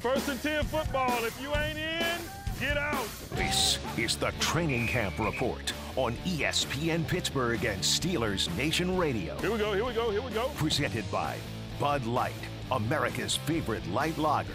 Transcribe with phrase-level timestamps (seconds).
[0.00, 1.22] First and 10 football.
[1.24, 2.16] If you ain't in,
[2.58, 3.06] get out.
[3.32, 9.36] This is the Training Camp Report on ESPN Pittsburgh and Steelers Nation Radio.
[9.40, 10.48] Here we go, here we go, here we go.
[10.56, 11.36] Presented by
[11.78, 12.32] Bud Light,
[12.72, 14.54] America's favorite light lager.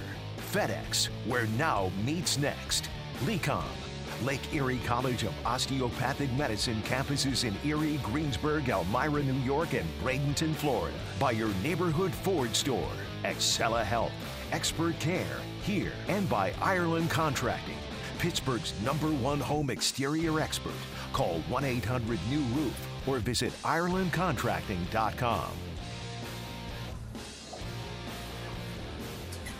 [0.51, 2.89] FedEx, where now meets next.
[3.23, 3.63] LECOM,
[4.23, 10.55] Lake Erie College of Osteopathic Medicine campuses in Erie, Greensburg, Elmira, New York, and Bradenton,
[10.55, 10.97] Florida.
[11.19, 12.89] By your neighborhood Ford store,
[13.23, 14.11] Excela Health,
[14.51, 17.77] Expert Care, here, and by Ireland Contracting,
[18.19, 20.73] Pittsburgh's number one home exterior expert.
[21.13, 25.51] Call 1 800 New Roof or visit IrelandContracting.com.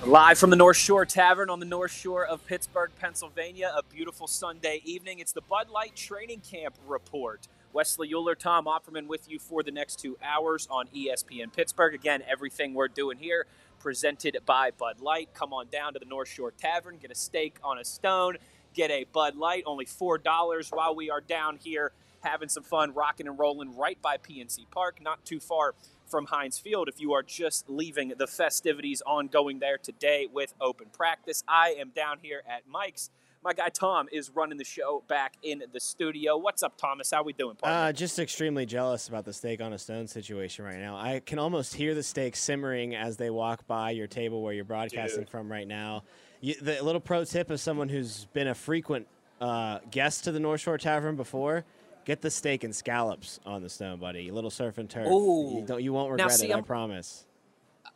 [0.06, 4.28] Live from the North Shore Tavern on the North Shore of Pittsburgh, Pennsylvania, a beautiful
[4.28, 5.18] Sunday evening.
[5.18, 7.48] It's the Bud Light Training Camp Report.
[7.74, 11.96] Wesley Euler, Tom Opperman with you for the next two hours on ESPN Pittsburgh.
[11.96, 13.48] Again, everything we're doing here
[13.86, 15.30] presented by Bud Light.
[15.36, 18.38] Come on down to the North Shore Tavern, get a steak on a stone,
[18.74, 23.28] get a Bud Light, only $4 while we are down here having some fun, rocking
[23.28, 25.76] and rolling right by PNC Park, not too far
[26.08, 30.88] from Heinz Field if you are just leaving the festivities ongoing there today with open
[30.92, 31.44] practice.
[31.48, 33.12] I am down here at Mike's.
[33.46, 36.36] My guy Tom is running the show back in the studio.
[36.36, 37.12] What's up, Thomas?
[37.12, 37.90] How we doing, partner?
[37.90, 40.98] Uh, just extremely jealous about the steak on a stone situation right now.
[40.98, 44.66] I can almost hear the steak simmering as they walk by your table where you're
[44.66, 45.30] broadcasting Dude.
[45.30, 46.02] from right now.
[46.42, 49.06] You, the little pro tip of someone who's been a frequent
[49.40, 51.66] uh, guest to the North Shore Tavern before:
[52.04, 54.30] get the steak and scallops on the stone, buddy.
[54.30, 55.06] A little surf and turf.
[55.06, 55.58] Ooh.
[55.58, 56.52] You, don't, you won't Now, regret see, it.
[56.52, 57.28] I I'm- promise.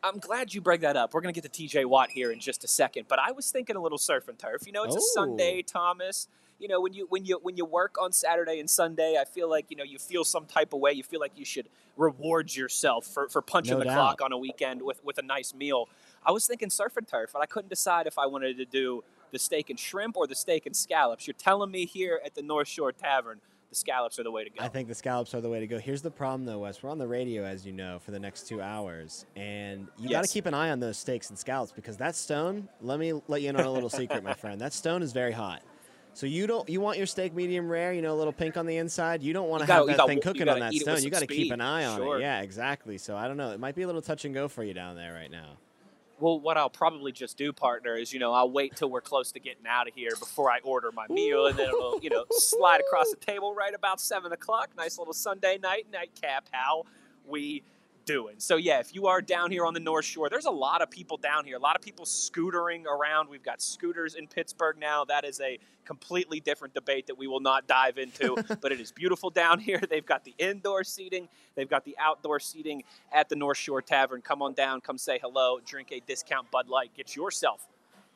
[0.03, 1.14] I'm glad you bring that up.
[1.14, 3.52] We're going to get to TJ Watt here in just a second, but I was
[3.52, 4.66] thinking a little surf and turf.
[4.66, 5.11] You know, it's a Oh.
[5.14, 6.28] Sunday, Thomas.
[6.58, 9.50] You know, when you when you when you work on Saturday and Sunday, I feel
[9.50, 10.92] like you know you feel some type of way.
[10.92, 13.94] You feel like you should reward yourself for, for punching No the doubt.
[14.17, 15.88] clock on a weekend with with a nice meal.
[16.25, 19.05] I was thinking surf and turf, and I couldn't decide if I wanted to do
[19.31, 21.27] the steak and shrimp or the steak and scallops.
[21.27, 23.39] You're telling me here at the North Shore Tavern,
[23.70, 24.64] the scallops are the way to go.
[24.64, 25.77] I think the scallops are the way to go.
[25.77, 26.82] Here's the problem, though, Wes.
[26.82, 30.23] We're on the radio, as you know, for the next two hours, and you got
[30.23, 32.67] to keep an eye on those steaks and scallops because that stone.
[32.82, 34.60] Let me let you in on a little secret, my friend.
[34.60, 35.61] That stone is very hot.
[36.16, 38.66] So you don't you want your steak medium rare, you know, a little pink on
[38.66, 39.21] the inside.
[39.21, 41.04] You don't want to have that gotta- thing cooking on that eat it with stone.
[41.05, 42.17] You got to keep an eye on Sure.
[42.17, 42.22] it.
[42.22, 42.98] Yeah, exactly.
[42.98, 43.52] So I don't know.
[43.52, 45.58] It might be a little touch and go for you down there right now.
[46.19, 49.31] Well, what I'll probably just do, partner, is you know I'll wait till we're close
[49.33, 52.25] to getting out of here before I order my meal, and then it'll you know
[52.31, 54.69] slide across the table right about seven o'clock.
[54.75, 56.49] Nice little Sunday night nightcap.
[56.52, 56.83] How
[57.25, 57.63] we
[58.09, 58.33] doing?
[58.39, 60.89] So yeah, if you are down here on the North Shore, there's a lot of
[60.89, 61.58] people down here.
[61.58, 63.30] A lot of people scootering around.
[63.30, 65.05] We've got scooters in Pittsburgh now.
[65.05, 68.36] That is a completely different debate that we will not dive into.
[68.61, 69.80] but it is beautiful down here.
[69.87, 71.30] They've got the indoor seating.
[71.53, 74.21] They've got the outdoor seating at the North Shore Tavern.
[74.21, 77.67] Come on down, come say hello, drink a discount Bud Light, get yourself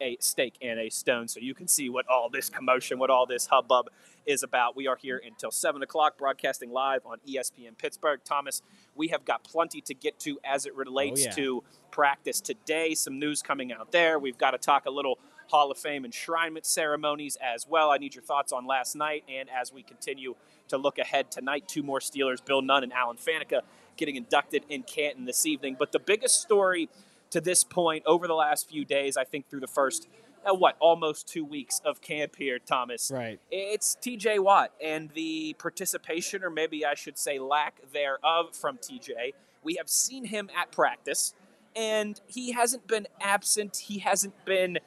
[0.01, 3.25] a steak and a stone so you can see what all this commotion, what all
[3.25, 3.89] this hubbub
[4.25, 4.75] is about.
[4.75, 8.21] We are here until 7 o'clock, broadcasting live on ESPN Pittsburgh.
[8.23, 8.61] Thomas,
[8.95, 11.31] we have got plenty to get to as it relates yeah.
[11.31, 12.95] to practice today.
[12.95, 14.19] Some news coming out there.
[14.19, 17.91] We've got to talk a little Hall of Fame enshrinement ceremonies as well.
[17.91, 20.35] I need your thoughts on last night and as we continue
[20.69, 21.67] to look ahead tonight.
[21.67, 23.61] Two more Steelers, Bill Nunn and Alan Faneca,
[23.97, 25.75] getting inducted in Canton this evening.
[25.77, 26.89] But the biggest story
[27.33, 30.07] to this point over the last few days, I think through the first,
[30.45, 33.11] uh, what, almost two weeks of camp here, Thomas.
[33.11, 33.39] Right.
[33.51, 39.33] It's TJ Watt and the participation, or maybe I should say lack thereof, from TJ.
[39.63, 41.33] We have seen him at practice,
[41.75, 43.77] and he hasn't been absent.
[43.77, 44.77] He hasn't been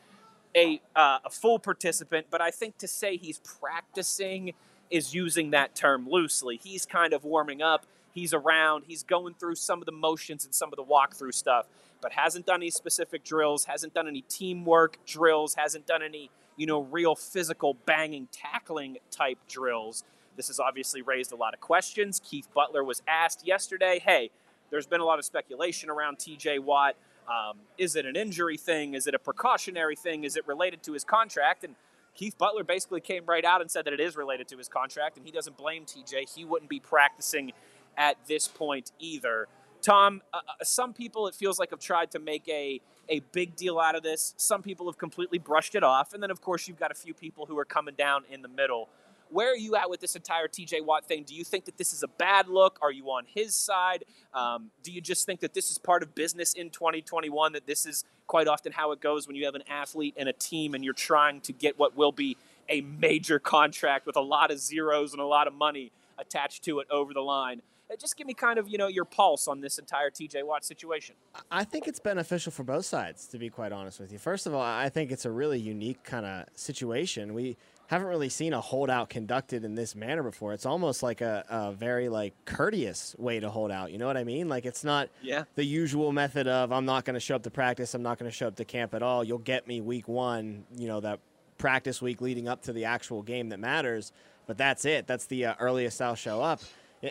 [0.54, 4.52] a, uh, a full participant, but I think to say he's practicing
[4.88, 6.60] is using that term loosely.
[6.62, 7.86] He's kind of warming up.
[8.12, 8.84] He's around.
[8.86, 11.66] He's going through some of the motions and some of the walkthrough stuff,
[12.00, 16.66] but hasn't done any specific drills, hasn't done any teamwork drills, hasn't done any, you
[16.66, 20.04] know, real physical banging, tackling type drills.
[20.36, 22.20] This has obviously raised a lot of questions.
[22.22, 24.30] Keith Butler was asked yesterday, hey,
[24.70, 26.96] there's been a lot of speculation around TJ Watt.
[27.28, 28.94] Um, is it an injury thing?
[28.94, 30.24] Is it a precautionary thing?
[30.24, 31.64] Is it related to his contract?
[31.64, 31.74] And
[32.14, 35.16] Keith Butler basically came right out and said that it is related to his contract,
[35.16, 36.34] and he doesn't blame TJ.
[36.34, 37.52] He wouldn't be practicing
[37.96, 39.48] at this point either.
[39.86, 43.54] Tom, uh, uh, some people it feels like have tried to make a a big
[43.54, 44.34] deal out of this.
[44.36, 47.14] Some people have completely brushed it off, and then of course you've got a few
[47.14, 48.88] people who are coming down in the middle.
[49.30, 51.22] Where are you at with this entire TJ Watt thing?
[51.22, 52.80] Do you think that this is a bad look?
[52.82, 54.04] Are you on his side?
[54.34, 57.52] Um, do you just think that this is part of business in 2021?
[57.52, 60.32] That this is quite often how it goes when you have an athlete and a
[60.32, 62.36] team and you're trying to get what will be
[62.68, 66.80] a major contract with a lot of zeros and a lot of money attached to
[66.80, 67.62] it over the line.
[67.90, 70.64] Uh, Just give me kind of you know your pulse on this entire TJ Watt
[70.64, 71.14] situation.
[71.50, 74.18] I think it's beneficial for both sides, to be quite honest with you.
[74.18, 77.34] First of all, I think it's a really unique kind of situation.
[77.34, 77.56] We
[77.88, 80.52] haven't really seen a holdout conducted in this manner before.
[80.52, 83.92] It's almost like a, a very like courteous way to hold out.
[83.92, 84.48] You know what I mean?
[84.48, 85.44] Like it's not Yeah.
[85.54, 87.94] the usual method of I'm not going to show up to practice.
[87.94, 89.22] I'm not going to show up to camp at all.
[89.22, 90.64] You'll get me week one.
[90.76, 91.20] You know that
[91.58, 94.10] practice week leading up to the actual game that matters.
[94.48, 95.06] But that's it.
[95.06, 96.60] That's the uh, earliest I'll show up.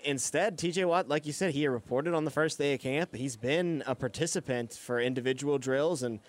[0.04, 3.16] Instead, TJ Watt, like you said, he reported on the first day of camp.
[3.16, 6.20] He's been a participant for individual drills and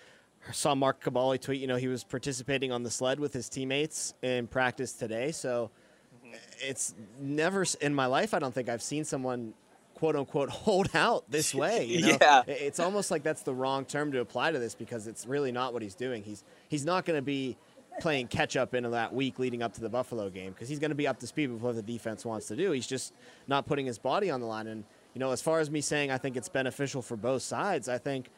[0.51, 4.13] saw Mark Kaboly tweet, you know, he was participating on the sled with his teammates
[4.21, 5.31] in practice today.
[5.31, 5.71] So
[6.25, 6.35] mm-hmm.
[6.59, 9.53] it's never in my life, I don't think I've seen someone
[9.95, 11.85] quote unquote hold out this way.
[11.85, 12.17] You know?
[12.21, 12.43] Yeah.
[12.47, 15.73] It's almost like that's the wrong term to apply to this because it's really not
[15.73, 16.23] what he's doing.
[16.23, 17.57] He's he's not going to be
[17.99, 20.89] playing catch up into that week leading up to the Buffalo game because he's going
[20.91, 22.71] to be up to speed with what the defense wants to do.
[22.71, 23.13] He's just
[23.47, 24.67] not putting his body on the line.
[24.67, 24.83] And
[25.13, 27.89] you know, as far as me saying, I think it's beneficial for both sides.
[27.89, 28.29] I think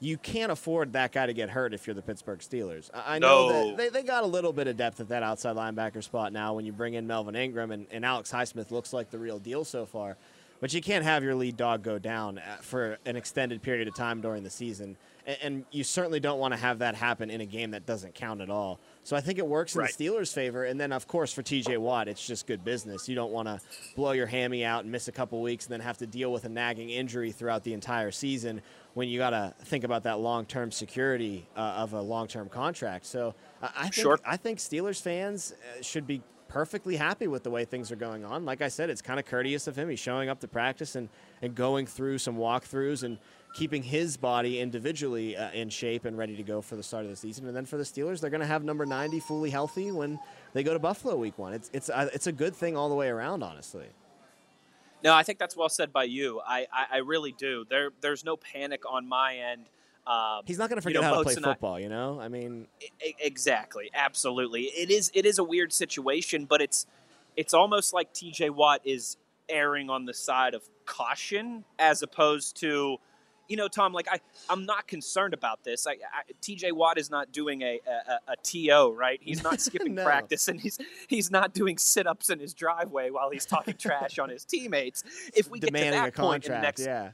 [0.00, 2.88] you can't afford that guy to get hurt if you're the Pittsburgh Steelers.
[2.94, 3.68] I know No.
[3.70, 6.54] that they, they got a little bit of depth at that outside linebacker spot now
[6.54, 9.64] when you bring in Melvin Ingram and, and Alex Highsmith looks like the real deal
[9.64, 10.16] so far.
[10.60, 13.94] But you can't have your lead dog go down uh, for an extended period of
[13.94, 14.96] time during the season.
[15.42, 18.40] And, you certainly don't want to have that happen in a game that doesn't count
[18.40, 18.80] at all.
[19.04, 19.94] So I think it works in Right.
[19.94, 20.64] the Steelers' favor.
[20.64, 23.10] And then, of course, for TJ Watt, it's just good business.
[23.10, 23.60] You don't want to
[23.94, 26.46] blow your hammy out and miss a couple weeks and then have to deal with
[26.46, 28.62] a nagging injury throughout the entire season
[28.94, 32.48] when you got to think about that long term security uh, of a long term
[32.48, 33.04] contract.
[33.04, 34.18] So I, I, think, Sure.
[34.24, 38.24] I think Steelers fans uh, should be perfectly happy with the way things are going
[38.24, 38.44] on.
[38.44, 39.88] Like I said, it's kind of courteous of him.
[39.88, 41.08] He's showing up to practice and,
[41.42, 43.18] and going through some walkthroughs and
[43.54, 47.10] keeping his body individually uh, in shape and ready to go for the start of
[47.10, 47.46] the season.
[47.46, 50.18] And then for the Steelers, they're going to have number 90 fully healthy when
[50.54, 51.52] they go to Buffalo week one.
[51.52, 53.86] It's, it's, uh, it's a good thing all the way around, honestly.
[55.04, 56.40] No, I think that's well said by you.
[56.46, 57.64] I, I, I really do.
[57.68, 59.68] There there's no panic on my end.
[60.08, 61.88] Um, He's not going to you forget know, how to play and I- football, you
[61.90, 62.18] know?
[62.20, 62.66] I mean,
[63.20, 66.86] exactly absolutely it is it is a weird situation but it's
[67.36, 69.16] it's almost like tj watt is
[69.48, 72.96] erring on the side of caution as opposed to
[73.48, 74.18] you know tom like i
[74.50, 78.36] i'm not concerned about this I, I tj watt is not doing a, a, a
[78.36, 80.04] to right he's not skipping No.
[80.04, 80.78] practice and he's
[81.08, 85.02] he's not doing sit-ups in his driveway while he's talking trash on his teammates
[85.34, 87.10] if we get to that a point in the contract, next yeah.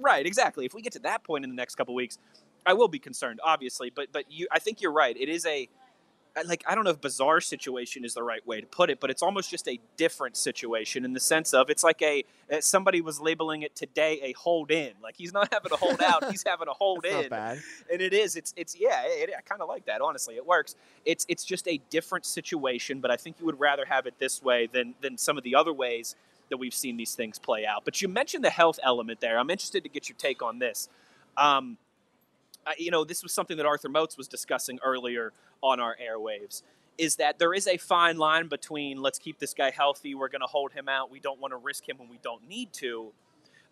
[0.00, 0.64] Right, exactly.
[0.64, 2.18] If we get to that point in the next couple weeks,
[2.64, 3.90] I will be concerned, obviously.
[3.90, 5.16] But but you, I think you're right.
[5.16, 5.68] It is a
[6.44, 9.10] like I don't know if bizarre situation is the right way to put it, but
[9.10, 13.00] it's almost just a different situation in the sense of it's like a uh, somebody
[13.00, 14.92] was labeling it today a hold in.
[15.02, 17.62] Like he's not having a hold out, he's having a hold in bad.
[17.90, 20.74] and it is it's it's yeah it, i kind of like that honestly it works
[21.04, 24.42] it's it's just a different situation but i think you would rather have it this
[24.42, 26.16] way than than some of the other ways
[26.50, 29.50] that we've seen these things play out but you mentioned the health element there i'm
[29.50, 30.88] interested to get your take on this
[31.36, 31.76] um,
[32.66, 35.32] I, you know this was something that Arthur Moats was discussing earlier
[35.62, 36.62] on our airwaves
[36.98, 40.40] is that there is a fine line between let's keep this guy healthy we're going
[40.40, 43.12] to hold him out we don't want to risk him when we don't need to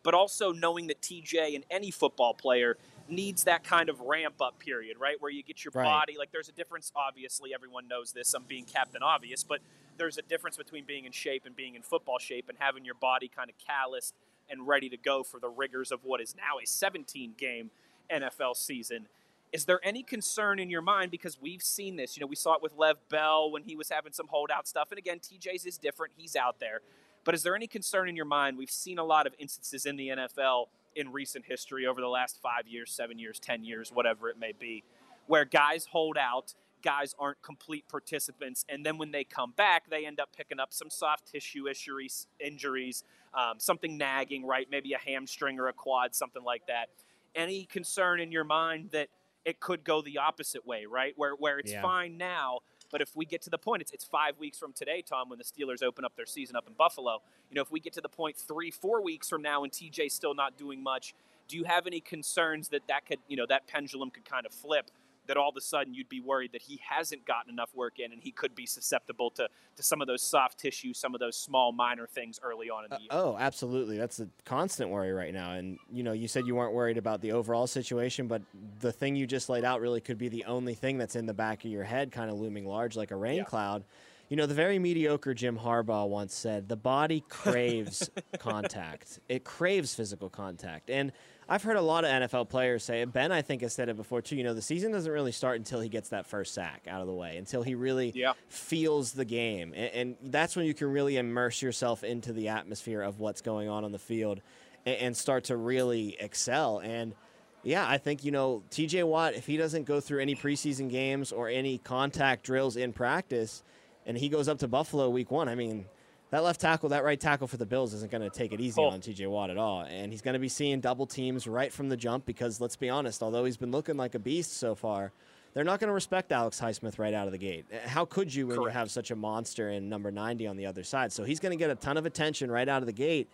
[0.05, 2.77] but also knowing that TJ and any football player
[3.09, 5.17] needs that kind of ramp up period, right?
[5.20, 5.85] Where you get your Right.
[5.85, 8.35] body like there's a difference obviously everyone knows this.
[8.35, 9.61] I'm being captain obvious, but
[9.96, 12.94] there's a difference between being in shape and being in football shape and having your
[12.94, 14.14] body kind of calloused
[14.50, 17.70] and ready to go for the rigors of what is now a 17 game
[18.12, 19.06] NFL season.
[19.52, 22.17] Is there any concern in your mind because we've seen this?
[22.17, 24.89] You know, we saw it with Lev Bell when he was having some holdout stuff.
[24.91, 26.13] And again, TJ's is different.
[26.17, 26.81] He's out there.
[27.24, 28.58] But is there any concern in your mind?
[28.58, 32.41] We've seen a lot of instances in the NFL in recent history over the last
[32.43, 34.84] five years, seven years, 10 years, whatever it may be,
[35.27, 40.06] where guys hold out, guys aren't complete participants, and then when they come back, they
[40.06, 43.03] end up picking up some soft tissue issues, injuries,
[43.34, 44.69] um, something nagging, right?
[44.70, 46.91] Maybe a hamstring or a quad, something like that.
[47.34, 49.08] Any concern in your mind that
[49.44, 51.14] it could go the opposite way, right?
[51.17, 51.82] Where where it's Yeah.
[51.82, 52.60] fine now,
[52.93, 55.38] but if we get to the point, it's it's five weeks from today, Tom, when
[55.38, 57.22] the Steelers open up their season up in Buffalo.
[57.50, 60.12] You know, if we get to the point three, four weeks from now, and TJ's
[60.12, 61.14] still not doing much,
[61.48, 64.53] do you have any concerns that that could, you know, that pendulum could kind of
[64.53, 64.91] flip?
[65.26, 68.12] That all of a sudden you'd be worried that he hasn't gotten enough work in,
[68.12, 71.36] and he could be susceptible to to some of those soft tissue, some of those
[71.36, 73.08] small minor things early on in the Uh, year.
[73.10, 73.96] oh, absolutely.
[73.96, 75.52] That's a constant worry right now.
[75.52, 78.43] And you know, you said you weren't worried about the overall situation, but
[78.81, 81.34] the thing you just laid out really could be the only thing that's in the
[81.34, 83.44] back of your head, kind of looming large like a rain Yeah.
[83.44, 83.84] cloud.
[84.31, 89.20] You know, the very mediocre Jim Harbaugh once said, "The body craves contact.
[89.28, 91.12] It craves physical contact." And
[91.48, 93.13] I've heard a lot of NFL players say it.
[93.13, 94.36] Ben, I think, has said it before too.
[94.36, 97.06] You know, the season doesn't really start until he gets that first sack out of
[97.06, 98.32] the way, until he really Yeah.
[98.48, 103.03] feels the game, and, and that's when you can really immerse yourself into the atmosphere
[103.03, 104.41] of what's going on on the field,
[104.86, 106.79] and, and start to really excel.
[106.79, 107.15] And
[107.63, 109.03] yeah, I think you know T.J.
[109.03, 113.63] Watt, if he doesn't go through any preseason games or any contact drills in practice,
[114.06, 115.84] and he goes up to Buffalo week one, I mean.
[116.31, 118.81] That left tackle, that right tackle for the Bills isn't going to take it easy
[118.81, 118.86] Oh.
[118.88, 119.82] on TJ Watt at all.
[119.82, 122.90] And he's going to be seeing double teams right from the jump because, let's be
[122.90, 125.12] honest, although he's been looking like a beast so far,
[125.52, 127.66] they're not going to respect Alex Highsmith right out of the gate.
[127.70, 130.66] Eh, how could you when you have such a monster in number 90 on the
[130.66, 131.12] other side?
[131.12, 133.28] So he's going to get a ton of attention right out of the gate.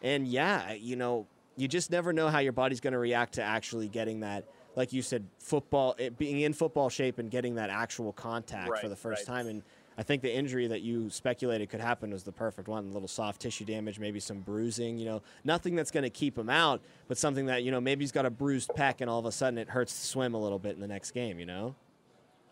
[0.00, 1.26] And yeah, you know,
[1.56, 4.94] you just never know how your body's going to react to actually getting that, like
[4.94, 8.96] you said, football, it being in football shape and getting that actual contact for the
[8.96, 9.36] first right.
[9.36, 9.46] time.
[9.46, 9.62] And
[9.98, 12.84] I think the injury that you speculated could happen was the perfect one.
[12.84, 16.36] A little soft tissue damage, maybe some bruising, you know, nothing that's going to keep
[16.36, 19.18] him out, but something that, you know, maybe he's got a bruised pec and all
[19.18, 21.46] of a sudden it hurts to swim a little bit in the next game, you
[21.46, 21.74] know?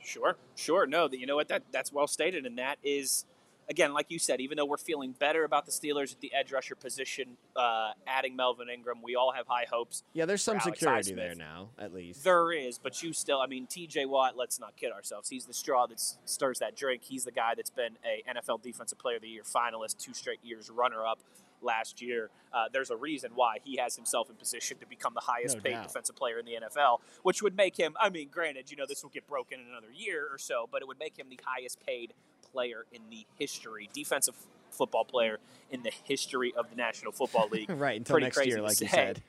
[0.05, 0.87] Sure, sure.
[0.87, 3.25] No, you know what that that's well stated, and that is
[3.69, 6.53] again, like you said, even though we're feeling better about the Steelers at the edge
[6.53, 10.03] rusher position, uh, adding Melvin Ingram, we all have high hopes.
[10.13, 11.17] Yeah, there's some Alex security Highsmith.
[11.17, 12.25] there now, at least.
[12.25, 14.07] There is, but you still, I mean, T.J.
[14.07, 14.37] Watt.
[14.37, 15.29] Let's not kid ourselves.
[15.29, 17.03] He's the straw that stirs that drink.
[17.05, 20.41] He's the guy that's been a NFL Defensive Player of the Year finalist, two straight
[20.43, 21.19] years runner-up
[21.63, 22.29] last year.
[22.53, 25.63] Uh, there's a reason why he has himself in position to become the highest No
[25.63, 25.87] paid doubt.
[25.87, 27.95] defensive player in the NFL, which would make him.
[27.99, 30.83] I mean, granted, you know, this will get broken in another year or so, but
[30.83, 32.13] it would make him the highest paid
[32.55, 34.35] player in the history, defensive
[34.71, 35.39] football player
[35.73, 37.69] in the history of the National Football League.
[37.69, 38.95] right, until Pretty next crazy year, like you say.
[38.97, 39.23] said.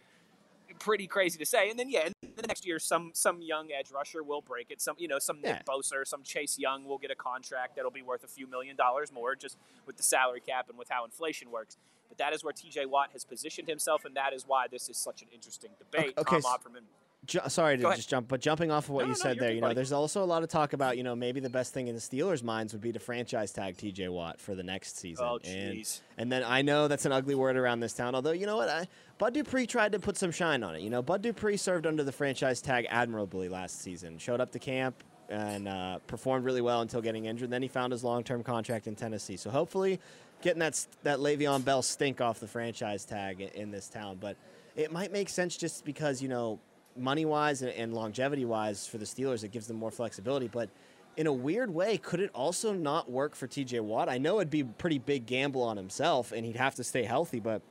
[0.79, 1.69] pretty crazy to say.
[1.71, 4.67] And then yeah, and then the next year some some young edge rusher will break
[4.69, 4.79] it.
[4.79, 5.73] Some you know some Nick Yeah.
[5.73, 9.11] Bosa, some Chase Young will get a contract that'll be worth a few million dollars
[9.11, 11.77] more just with the salary cap and with how inflation works.
[12.09, 12.85] But that is where T.J.
[12.85, 16.13] Watt has positioned himself, and that is why this is such an interesting debate.
[16.19, 16.83] Okay, Tom Opperman.
[17.25, 17.97] Ju- sorry to Go ahead.
[17.97, 19.61] just jump, but jumping off of what No, you no, said you're there, good, you
[19.61, 19.75] know, buddy.
[19.75, 22.01] there's also a lot of talk about, you know, maybe the best thing in the
[22.01, 24.09] Steelers' minds would be to franchise tag T.J.
[24.09, 25.25] Watt for the next season.
[25.27, 26.01] Oh, and, jeez.
[26.17, 28.69] and then I know that's an ugly word around this town, although you know what,
[28.69, 30.81] I, Bud Dupree tried to put some shine on it.
[30.81, 34.17] You know, Bud Dupree served under the franchise tag admirably last season.
[34.17, 37.49] Showed up to camp and uh, performed really well until getting injured.
[37.49, 39.37] Then he found his long-term contract in Tennessee.
[39.37, 39.99] So hopefully,
[40.41, 44.35] getting that that Le'Veon Bell stink off the franchise tag in, in this town, but
[44.75, 46.59] it might make sense just because you know
[46.95, 50.47] money wise and, and longevity wise for the Steelers, it gives them more flexibility.
[50.47, 50.69] But
[51.17, 54.09] in a weird way, could it also not work for TJ Watt?
[54.09, 57.03] I know it'd be a pretty big gamble on himself and he'd have to stay
[57.03, 57.61] healthy, but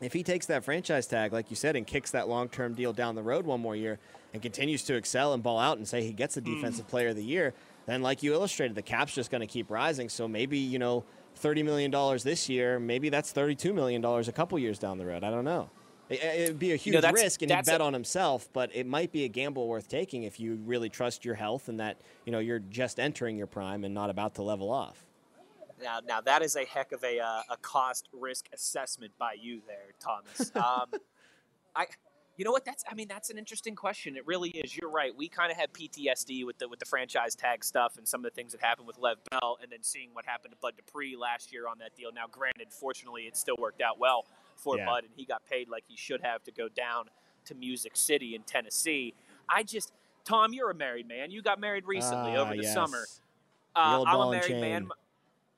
[0.00, 2.92] if he takes that franchise tag, like you said, and kicks that long term deal
[2.92, 3.98] down the road one more year
[4.32, 6.54] and continues to excel and ball out and say he gets the mm-hmm.
[6.54, 7.52] defensive player of the year,
[7.86, 10.08] then like you illustrated, the cap's just going to keep rising.
[10.08, 11.04] So maybe, you know,
[11.42, 15.22] $30 million this year, maybe that's $32 million a couple years down the road.
[15.22, 15.68] I don't know.
[16.10, 18.86] It, it'd be a huge know, risk and he'd bet a- on himself, but it
[18.86, 22.32] might be a gamble worth taking if you really trust your health and that, you
[22.32, 25.04] know, you're just entering your prime and not about to level off.
[25.80, 29.62] Now, now that is a heck of a, uh, a cost risk assessment by you
[29.66, 30.52] there, Thomas.
[30.60, 31.00] Um,
[31.74, 31.86] I,
[32.36, 32.64] you know what?
[32.64, 34.16] That's I mean that's an interesting question.
[34.16, 34.76] It really is.
[34.76, 35.14] You're right.
[35.14, 38.24] We kind of had PTSD with the with the franchise tag stuff and some of
[38.24, 41.16] the things that happened with Lev Bell, and then seeing what happened to Bud Dupree
[41.16, 42.10] last year on that deal.
[42.12, 44.24] Now, granted, fortunately, it still worked out well
[44.60, 44.86] for Yeah.
[44.86, 47.06] Bud, and he got paid like he should have to go down
[47.46, 49.14] to Music City in Tennessee.
[49.48, 49.92] I just,
[50.24, 51.30] Tom, you're a married man.
[51.30, 52.74] You got married recently Ah, over the yes.
[52.74, 53.04] summer.
[53.74, 54.88] Uh, I'm a married man.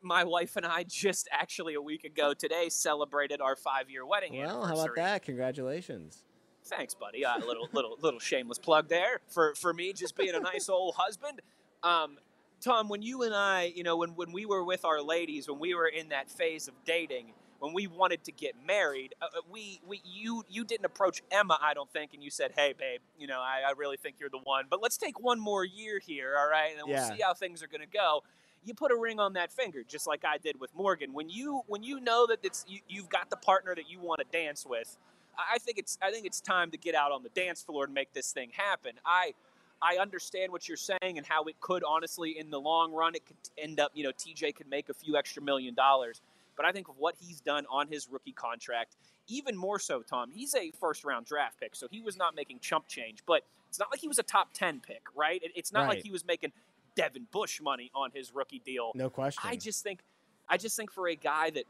[0.04, 4.36] My wife and I just actually a week ago today celebrated our five year wedding
[4.36, 5.22] Well, how about that?
[5.22, 6.24] Congratulations.
[6.64, 7.24] Thanks, buddy.
[7.24, 10.68] Uh, a little little little shameless plug there for for me just being a nice
[10.68, 11.40] old husband.
[11.84, 12.18] Um,
[12.60, 15.58] Tom, when you and I, you know, when when we were with our ladies, when
[15.60, 17.32] we were in that phase of dating,
[17.62, 21.56] when we wanted to get married, uh, uh, we we you you didn't approach Emma,
[21.62, 24.30] I don't think, and you said, "Hey, babe, you know, I, I really think you're
[24.30, 27.22] the one, but let's take one more year here, all right, and then we'll see
[27.22, 28.24] how things are going to go."
[28.64, 31.12] You put a ring on that finger, just like I did with Morgan.
[31.12, 34.18] When you when you know that it's you, you've got the partner that you want
[34.18, 34.96] to dance with,
[35.38, 37.84] I I think it's I think it's time to get out on the dance floor
[37.84, 38.94] and make this thing happen.
[39.06, 39.34] I
[39.80, 43.24] I understand what you're saying and how it could honestly in the long run it
[43.24, 46.20] could end up, you know, TJ could make a few extra million dollars.
[46.62, 48.94] But I think of what he's done on his rookie contract,
[49.26, 52.60] even more so, Tom, he's a first round draft pick, so he was not making
[52.60, 53.18] chump change.
[53.26, 55.42] But it's not like he was a top ten pick, right?
[55.42, 56.52] It- It's not like he was making
[56.94, 58.92] Devin Bush money on his rookie deal.
[58.94, 59.42] No question.
[59.44, 60.04] I just think,
[60.48, 61.64] I just think for a guy that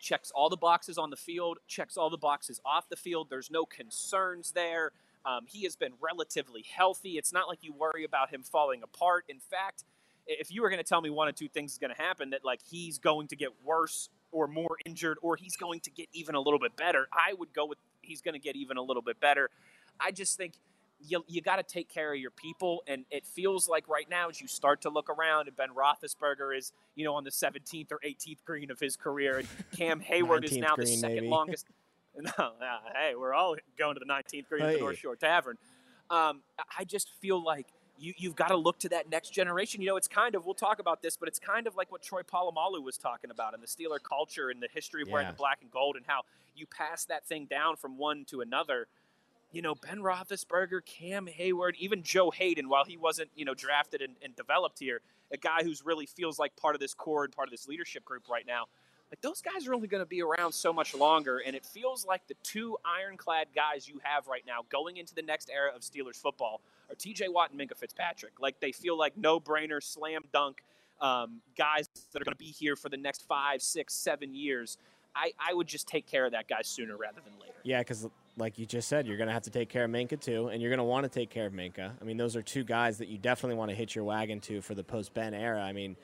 [0.00, 3.50] checks all the boxes on the field, checks all the boxes off the field, there's
[3.52, 4.90] no concerns there.
[5.24, 7.16] Um, he has been relatively healthy.
[7.16, 9.24] It's not like you worry about him falling apart.
[9.28, 9.84] In fact,
[10.28, 12.30] if you were going to tell me one of two things is going to happen,
[12.30, 16.08] that like he's going to get worse or more injured, or he's going to get
[16.12, 18.82] even a little bit better, I would go with he's going to get even a
[18.82, 19.50] little bit better.
[20.00, 20.54] I just think
[21.00, 22.82] you, you got to take care of your people.
[22.86, 26.56] And it feels like right now, as you start to look around, and Ben Roethlisberger
[26.56, 30.44] is, you know, on the 17th or 18th green of his career, and Cam Hayward
[30.44, 31.28] is now the second maybe.
[31.28, 31.66] longest.
[32.18, 32.52] No,
[32.94, 34.68] hey, we're all going to the 19th green hey.
[34.68, 35.58] of the North Shore Tavern.
[36.08, 36.40] Um,
[36.78, 37.66] I just feel like
[37.98, 39.80] you, you've got to look to that next generation.
[39.80, 42.02] You know, it's kind of, we'll talk about this, but it's kind of like what
[42.02, 45.34] Troy Polamalu was talking about in the Steeler culture and the history of wearing the
[45.34, 46.22] black and gold and how
[46.54, 48.86] you pass that thing down from one to another.
[49.52, 54.02] You know, Ben Roethlisberger, Cam Heyward, even Joe Haden, while he wasn't, you know, drafted
[54.02, 55.00] and, and developed here,
[55.32, 58.04] a guy who's really feels like part of this core and part of this leadership
[58.04, 58.64] group right now.
[59.10, 62.04] Like those guys are only going to be around so much longer, and it feels
[62.04, 65.82] like the two ironclad guys you have right now going into the next era of
[65.82, 66.60] Steelers football
[66.90, 67.28] are T.J.
[67.28, 68.40] Watt and Minkah Fitzpatrick.
[68.40, 70.62] Like they feel like no-brainer, slam dunk
[71.00, 74.78] um, guys that are going to be here for the next five, six, seven years.
[75.14, 77.54] I, I would just take care of that guy sooner rather than later.
[77.62, 80.20] Yeah, because like you just said, you're going to have to take care of Minkah
[80.20, 81.92] too, and you're going to want to take care of Minkah.
[82.00, 84.60] I mean, those are two guys that you definitely want to hitch your wagon to
[84.60, 85.62] for the post Ben era.
[85.62, 85.96] I mean,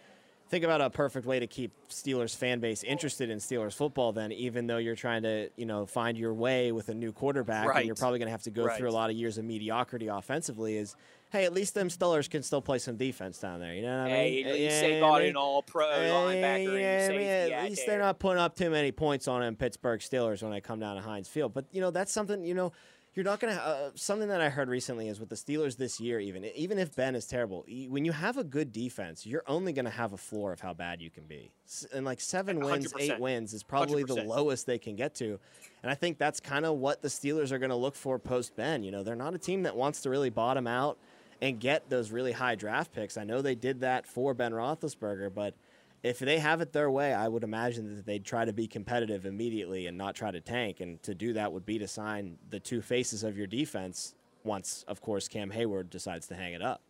[0.53, 4.13] think about a perfect way to keep Steelers fan base interested in Steelers football.
[4.13, 7.69] Then, even though you're trying to you know find your way with a new quarterback,
[7.69, 7.79] Right.
[7.79, 8.77] and you're probably going to have to go Right.
[8.77, 10.95] through a lot of years of mediocrity offensively, is
[11.31, 13.73] hey, at least them Steelers can still play some defense down there.
[13.75, 14.55] You know what I Hey, mean?
[14.55, 17.65] you Yeah, say I got mean- an all pro Eh, linebacker yeah, I mean, at
[17.71, 17.95] least there.
[17.97, 20.97] they're not putting up too many points on them Pittsburgh Steelers when they come down
[20.97, 21.55] to Heinz Field.
[21.55, 22.73] But you know that's something you know
[23.15, 26.19] you're not gonna uh, something that I heard recently is with the Steelers this year.
[26.19, 29.91] Even even if Ben is terrible, when you have a good defense, you're only gonna
[29.91, 31.51] have a floor of how bad you can be.
[31.93, 33.01] And like seven wins, 100%.
[33.01, 34.27] eight wins is probably the 100%.
[34.27, 35.39] lowest they can get to.
[35.83, 38.57] And I think that's kind of what the Steelers are going to look for post
[38.57, 38.83] Ben.
[38.83, 40.99] You know, they're not a team that wants to really bottom out
[41.41, 43.17] and get those really high draft picks.
[43.17, 45.55] I know they did that for Ben Roethlisberger, but
[46.03, 49.25] if they have it their way, I would imagine that they'd try to be competitive
[49.25, 50.81] immediately and not try to tank.
[50.81, 54.85] And to do that would be to sign the two faces of your defense once,
[54.89, 56.81] of course, Cam Heyward decides to hang it up.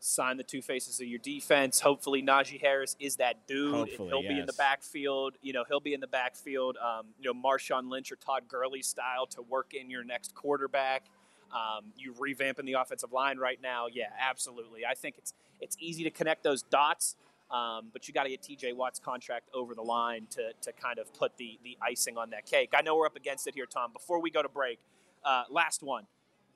[0.00, 1.80] sign the two faces of your defense.
[1.80, 3.74] Hopefully, Najee Harris is that dude.
[3.74, 5.34] Hopefully, he'll be in the backfield.
[5.42, 6.76] You know, he'll be in the backfield.
[6.76, 11.06] Um, you know, Marshawn Lynch or Todd Gurley style to work in your next quarterback.
[11.50, 13.86] Um, you revamping the offensive line right now.
[13.90, 14.82] Yeah, absolutely.
[14.88, 17.16] I think it's it's easy to connect those dots.
[17.50, 20.98] Um, but you got to get TJ Watt's contract over the line to, to kind
[20.98, 22.72] of put the, the icing on that cake.
[22.76, 23.92] I know we're up against it here, Tom.
[23.92, 24.78] Before we go to break,
[25.24, 26.04] uh, last one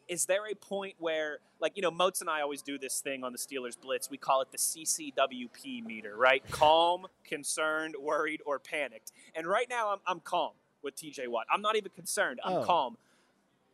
[0.08, 3.24] is there a point where, like, you know, Moats and I always do this thing
[3.24, 4.10] on the Steelers Blitz.
[4.10, 6.42] We call it the CCWP meter, right?
[6.50, 9.12] Calm, concerned, worried, or panicked.
[9.34, 10.50] And right now, I'm, I'm calm
[10.82, 11.46] with TJ Watt.
[11.50, 12.40] I'm not even concerned.
[12.44, 12.64] I'm Oh.
[12.64, 12.96] calm.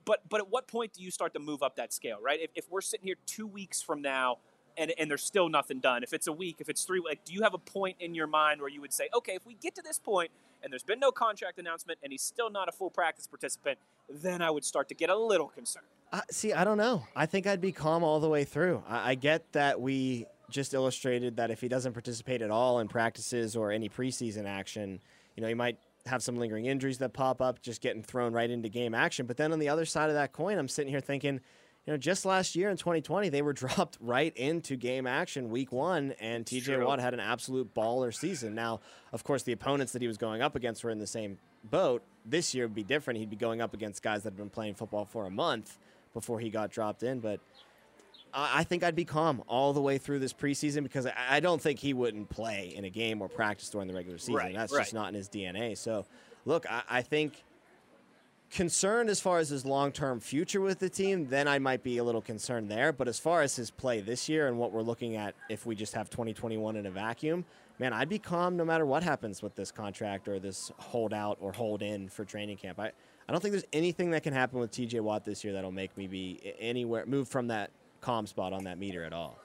[0.05, 2.39] But but at what point do you start to move up that scale, right?
[2.41, 4.39] If, if we're sitting here two weeks from now
[4.79, 7.33] and, and there's still nothing done, if it's a week, if it's three, like, do
[7.35, 9.75] you have a point in your mind where you would say, okay, if we get
[9.75, 10.31] to this point
[10.63, 14.41] and there's been no contract announcement and he's still not a full practice participant, then
[14.41, 15.87] I would start to get a little concerned.
[16.13, 17.05] Uh, see, I don't know.
[17.15, 18.83] I think I'd be calm all the way through.
[18.89, 22.89] I, I get that we just illustrated that if he doesn't participate at all in
[22.89, 25.01] practices or any preseason action,
[25.37, 28.49] you know, he might have some lingering injuries that pop up, just getting thrown right
[28.49, 29.27] into game action.
[29.27, 31.41] But then on the other side of that coin, I'm sitting here thinking,
[31.89, 35.73] you know, just last year in 2020, they were dropped right into game action week
[35.73, 36.85] one, and TJ True.
[36.87, 38.55] Watt had an absolute baller season.
[38.55, 38.81] Now,
[39.15, 42.03] of course, the opponents that he was going up against were in the same boat.
[42.27, 43.19] This year would be different.
[43.21, 45.79] He'd be going up against guys that have been playing football for a month
[46.13, 47.21] before he got dropped in.
[47.21, 47.41] But
[48.35, 51.63] I think I'd be calm all the way through this preseason because I I don't
[51.63, 54.35] think he wouldn't play in a game or practice during the regular season.
[54.35, 54.83] Right, That's right.
[54.83, 55.79] just not in his DNA.
[55.79, 56.05] So,
[56.45, 57.45] look, I, I think
[58.51, 61.99] concerned as far as his long term future with the team, then I might be
[61.99, 62.93] a little concerned there.
[62.93, 65.75] But as far as his play this year and what we're looking at if we
[65.75, 67.45] just have 2021 in a vacuum,
[67.79, 71.53] man, I'd be calm no matter what happens with this contract or this holdout or
[71.53, 72.81] hold in for training camp.
[72.81, 72.93] I,
[73.29, 75.97] I don't think there's anything that can happen with TJ Watt this year that'll make
[75.97, 79.39] me be anywhere move from that calm spot on that meter at all.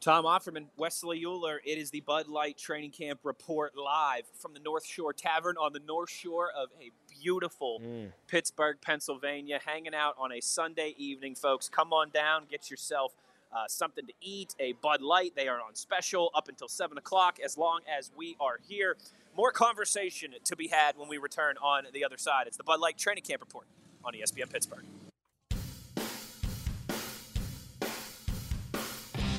[0.00, 1.60] Tom Opperman, Wesley Euler.
[1.64, 5.72] It is the Bud Light Training Camp Report live from the North Shore Tavern on
[5.72, 8.12] the North Shore of a beautiful Mm.
[8.26, 9.60] Pittsburgh, Pennsylvania.
[9.64, 11.68] Hanging out on a Sunday evening, folks.
[11.68, 13.14] Come on down, get yourself
[13.52, 15.32] uh, something to eat, a Bud Light.
[15.34, 18.96] They are on special up until 7 o'clock as long as we are here.
[19.36, 22.46] More conversation to be had when we return on the other side.
[22.46, 23.66] It's the Bud Light Training Camp Report
[24.04, 24.84] on ESPN Pittsburgh.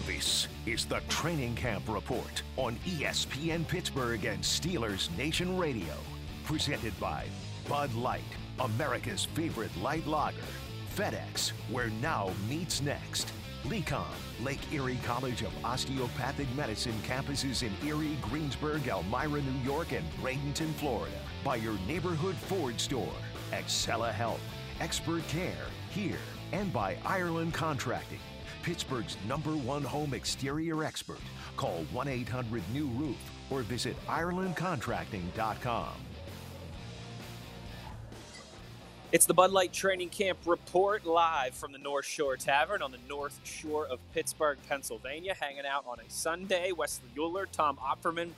[0.08, 5.94] This is the Training Camp Report on ESPN Pittsburgh and Steelers Nation Radio.
[6.46, 7.26] Presented by
[7.69, 8.23] Bud Light,
[8.60, 10.41] America's favorite light lager.
[10.95, 13.32] FedEx, where now meets next.
[13.63, 14.08] Lecom,
[14.41, 20.73] Lake Erie College of Osteopathic Medicine campuses in Erie, Greensburg, Elmira, New York, and Bradenton,
[20.73, 21.15] Florida.
[21.43, 23.13] By your neighborhood Ford store.
[23.51, 24.41] Excela Health,
[24.79, 26.17] expert care here,
[26.51, 28.19] and by Ireland Contracting,
[28.63, 31.21] Pittsburgh's number one home exterior expert.
[31.55, 33.17] Call 1 800 New Roof
[33.51, 35.93] or visit IrelandContracting.com.
[39.12, 43.00] It's the Bud Light Training Camp report live from the North Shore Tavern on the
[43.10, 45.34] North Shore of Pittsburgh, Pennsylvania.
[45.34, 46.72] Hanging out on a Sunday.
[46.72, 48.30] Wesley Euler, Tom Opperman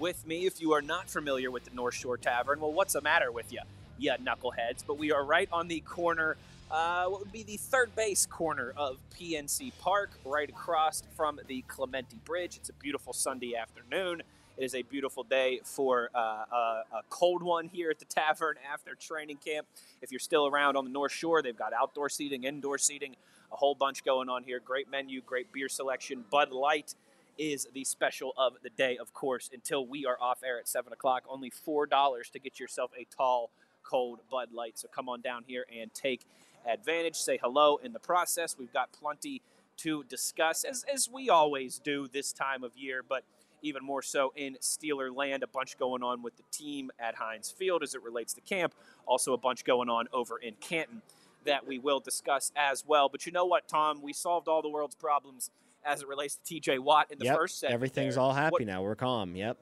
[0.00, 0.44] with me.
[0.44, 3.52] If you are not familiar with the North Shore Tavern, well, what's the matter with
[3.52, 3.60] you,
[3.98, 4.82] you knuckleheads?
[4.84, 6.36] But we are right on the corner,
[6.72, 11.62] uh, what would be the third base corner of PNC Park, right across from the
[11.68, 12.56] Clemente Bridge.
[12.56, 14.24] It's a beautiful Sunday afternoon.
[14.56, 18.56] It is a beautiful day for uh, a, a, cold one here at the tavern
[18.72, 19.66] after training camp.
[20.00, 23.16] If you're still around on the North Shore, they've got outdoor seating, indoor seating,
[23.52, 24.58] a whole bunch going on here.
[24.58, 26.24] Great menu, great beer selection.
[26.30, 26.94] Bud Light
[27.36, 30.90] is the special of the day, of course, until we are off air at 7
[30.90, 31.24] o'clock.
[31.28, 33.50] Only $4 to get yourself a tall,
[33.82, 34.78] cold Bud Light.
[34.78, 36.22] So come on down here and take
[36.66, 37.16] advantage.
[37.16, 38.56] Say hello in the process.
[38.58, 39.42] We've got plenty
[39.78, 43.02] to discuss, as, as we always do this time of year.
[43.06, 43.24] But
[43.62, 45.42] even more so in Steeler land.
[45.42, 48.74] A bunch going on with the team at Heinz Field as it relates to camp.
[49.06, 51.02] Also, a bunch going on over in Canton
[51.44, 53.08] that we will discuss as well.
[53.08, 54.02] But you know what, Tom?
[54.02, 55.50] We solved all the world's problems
[55.84, 57.70] as it relates to TJ Watt in the yep, first set.
[57.70, 58.22] Everything's there.
[58.22, 58.82] all happy what, now.
[58.82, 59.36] We're calm.
[59.36, 59.56] Yep.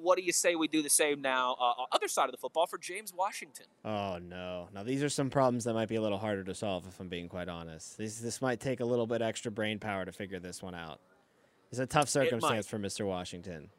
[0.00, 2.66] What do you say we do the same now, uh, other side of the football
[2.66, 3.66] for James Washington?
[3.84, 4.68] Oh no!
[4.74, 7.08] Now these are some problems that might be a little harder to solve, if I'm
[7.08, 7.96] being quite honest.
[7.96, 11.00] This this might take a little bit extra brain power to figure this one out.
[11.72, 13.06] It's a tough circumstance for Mr.
[13.06, 13.70] Washington.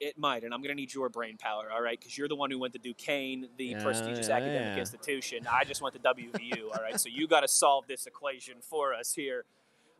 [0.00, 1.96] It might, and I'm going to need your brain power, all right?
[1.96, 4.80] Because you're the one who went to Duquesne, the yeah, prestigious yeah, academic yeah.
[4.80, 5.46] institution.
[5.48, 6.98] I just went to WVU, all right?
[6.98, 9.44] So you got to solve this equation for us here.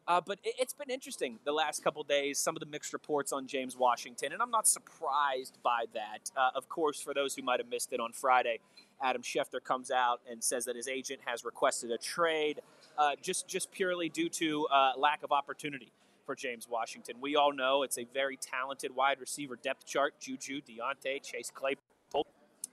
[0.08, 3.32] Uh, but it, has been interesting the last couple days, some of the mixed reports
[3.32, 6.32] on James Washington, and I'm not surprised by that.
[6.36, 8.58] Uh, of course, for those who might have missed it on Friday,
[9.00, 12.60] Adam Schefter comes out and says that his agent has requested a trade
[12.98, 15.92] uh, just, just purely due to uh, lack of opportunity
[16.24, 17.16] for James Washington.
[17.20, 20.14] We all know it's a very talented wide receiver depth chart.
[20.20, 22.26] Juju, Diontae, Chase Claypool,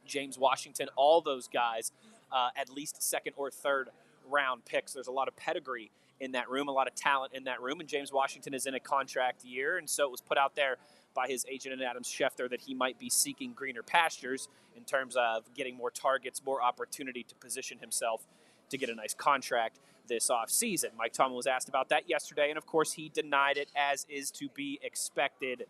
[0.05, 1.91] James Washington, all those guys,
[2.31, 3.89] uh, at least second or third
[4.29, 4.93] round picks.
[4.93, 7.79] There's a lot of pedigree in that room, a lot of talent in that room,
[7.79, 10.77] and James Washington is in a contract year, and so it was put out there
[11.13, 15.15] by his agent and Adam Schefter that he might be seeking greener pastures in terms
[15.17, 18.27] of getting more targets, more opportunity to position himself
[18.69, 19.79] to get a nice contract
[20.11, 20.89] this offseason.
[20.97, 24.29] Mike Tomlin was asked about that yesterday, and of course, he denied it as is
[24.31, 25.65] to be expected.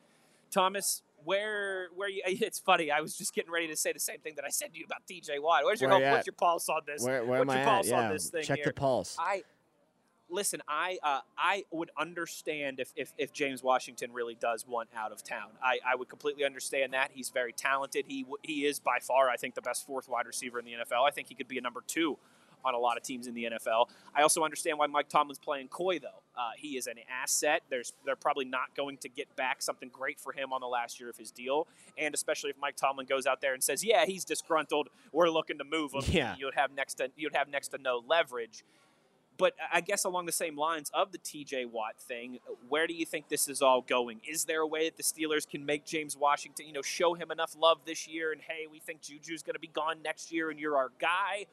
[0.50, 2.24] Thomas, where where you?
[2.28, 2.90] It's funny.
[2.90, 4.86] I was just getting ready to say the same thing that I said to you
[4.86, 5.64] about TJ Watt.
[5.64, 7.04] Where's your where what's your pulse on this?
[7.04, 8.04] Where, where what's your pulse at?
[8.06, 8.44] on this thing?
[8.44, 8.66] Check here?
[8.66, 9.16] the pulse.
[9.20, 9.44] I
[10.28, 10.62] listen.
[10.68, 15.24] I uh, I would understand if, if if James Washington really does want out of
[15.24, 15.50] town.
[15.64, 17.12] I, I would completely understand that.
[17.14, 18.06] He's very talented.
[18.08, 21.08] He he is by far, I think, the best fourth wide receiver in the NFL.
[21.08, 22.18] I think he could be a number two
[22.64, 23.88] on a lot of teams in the NFL.
[24.16, 26.22] I also understand why Mike Tomlin's playing coy, though.
[26.36, 27.62] Uh, he is an asset.
[27.70, 31.00] There's they're probably not going to get back something great for him on the last
[31.00, 34.06] year of his deal, and especially if Mike Tomlin goes out there and says, "Yeah,
[34.06, 34.90] he's disgruntled.
[35.12, 36.36] We're looking to move him." Yeah.
[36.38, 38.64] you'd have next to you'd have next to no leverage.
[39.38, 42.38] But I guess along the same lines of the TJ Watt thing,
[42.70, 44.22] where do you think this is all going?
[44.30, 47.32] Is there a way that the Steelers can make James Washington, you know, show him
[47.32, 50.52] enough love this year and hey, we think Juju's going to be gone next year
[50.52, 51.48] and you're our guy?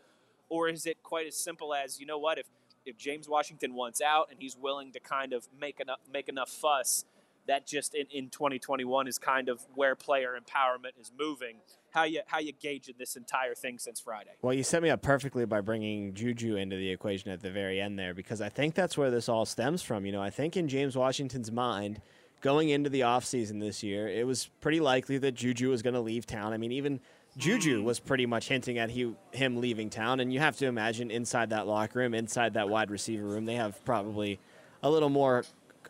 [0.48, 2.46] Or is it quite as simple as you know what if
[2.84, 6.50] if James Washington wants out and he's willing to kind of make enough make enough
[6.50, 7.04] fuss
[7.46, 11.56] that just in, in 2021 is kind of where player empowerment is moving
[11.90, 14.30] how you how you gauge this entire thing since Friday?
[14.42, 17.80] Well you set me up perfectly by bringing Juju into the equation at the very
[17.80, 20.22] end there because I think that's where this all stems from you know?
[20.22, 22.00] I think in James Washington's mind
[22.40, 26.00] going into the offseason this year it was pretty likely that Juju was going to
[26.00, 26.52] leave town.
[26.52, 27.00] I mean even
[27.38, 31.10] Juju was pretty much hinting at he, him leaving town, and you have to imagine
[31.10, 34.40] inside that locker room, inside that wide receiver room, they have probably
[34.82, 35.44] a little more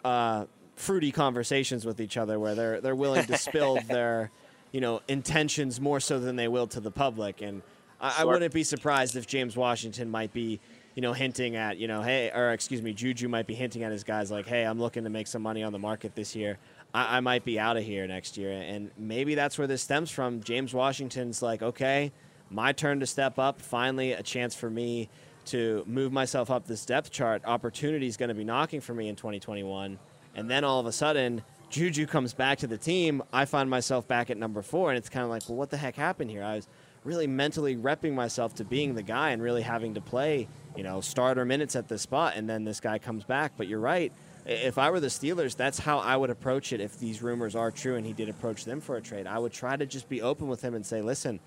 [0.04, 0.44] uh,
[0.76, 4.30] fruity conversations with each other, where they're they're willing to spill their,
[4.72, 7.40] you know, intentions more so than they will to the public.
[7.40, 7.62] And
[7.98, 10.61] I, I wouldn't be surprised if James Washington might be,
[10.98, 13.92] you know, hinting at, you know, hey, or excuse me, Juju might be hinting at
[13.92, 16.58] his guys like, hey, I'm looking to make some money on the market this year.
[16.92, 18.50] I, I might be out of here next year.
[18.50, 20.42] And maybe that's where this stems from.
[20.42, 22.11] James Washington's like, okay,
[22.50, 23.62] my turn to step up.
[23.62, 25.08] Finally, a chance for me
[25.44, 27.42] to move myself up this depth chart.
[27.44, 30.00] Opportunity is going to be knocking for me in 2021.
[30.34, 33.22] And then all of a sudden, Juju comes back to the team.
[33.32, 35.76] I find myself back at number four, and it's kind of like, well, what the
[35.76, 36.42] heck happened here?
[36.42, 36.66] I was
[37.04, 40.48] really mentally repping myself to being the guy and really having to play,
[40.79, 43.53] you know, starter minutes at this spot, and then this guy comes back.
[43.59, 44.12] But you're right
[44.49, 47.71] if I were the Steelers, that's how I would approach it if these rumors are
[47.71, 49.27] true and he did approach them for a trade.
[49.27, 51.38] I would try to just be open with him and say, listen,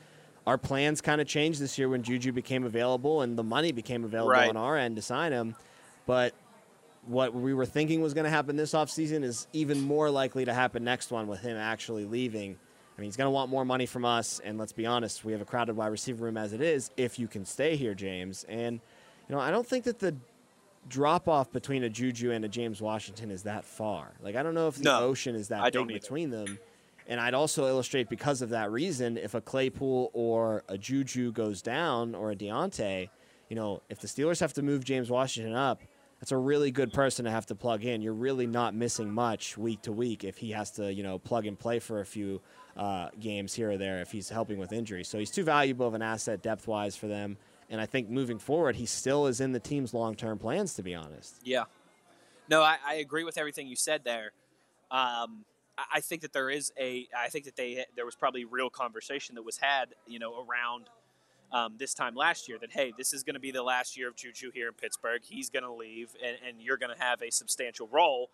[0.46, 4.04] our plans kind of changed this year when Juju became available and the money became
[4.04, 4.50] available Right.
[4.50, 5.56] on our end to sign him.
[6.06, 6.36] But
[7.08, 10.54] what we were thinking was going to happen this offseason is even more likely to
[10.54, 12.52] happen next one with him actually leaving.
[12.96, 15.32] I mean, he's going to want more money from us, and let's be honest, we
[15.32, 16.92] have a crowded wide receiver room as it is.
[16.98, 18.80] If you can stay here, James, and
[19.32, 20.14] you know, I don't think that the
[20.90, 24.12] drop off between a Juju and a James Washington is that far.
[24.22, 26.60] Like, I don't know if the No, ocean is that I big between them.
[27.08, 31.62] And I'd also illustrate because of that reason, if a Claypool or a Juju goes
[31.62, 33.10] down or a Diontae,
[33.48, 35.82] you know, if the Steelers have to move James Washington up,
[36.20, 38.02] that's a really good person to have to plug in.
[38.02, 41.46] You're really not missing much week to week if he has to, you know, plug
[41.46, 42.42] and play for a few
[42.76, 45.06] uh, games here or there if he's helping with injury.
[45.06, 47.38] So he's too valuable of an asset depth wise for them.
[47.72, 50.84] And I think moving forward, he still is in the team's long term plans, to
[50.84, 51.36] be honest.
[51.44, 51.64] Yeah.
[52.50, 54.34] No, I, I agree with everything you said there.
[54.92, 55.46] Um,
[55.78, 57.08] I, think that there is a.
[57.18, 60.90] I think that they there was probably real conversation that was had, you know, around
[61.54, 64.10] um, this time last year that hey, this is going to be the last year
[64.10, 65.22] of Juju here in Pittsburgh.
[65.24, 68.30] He's going to leave, and, and you're going to have a substantial role.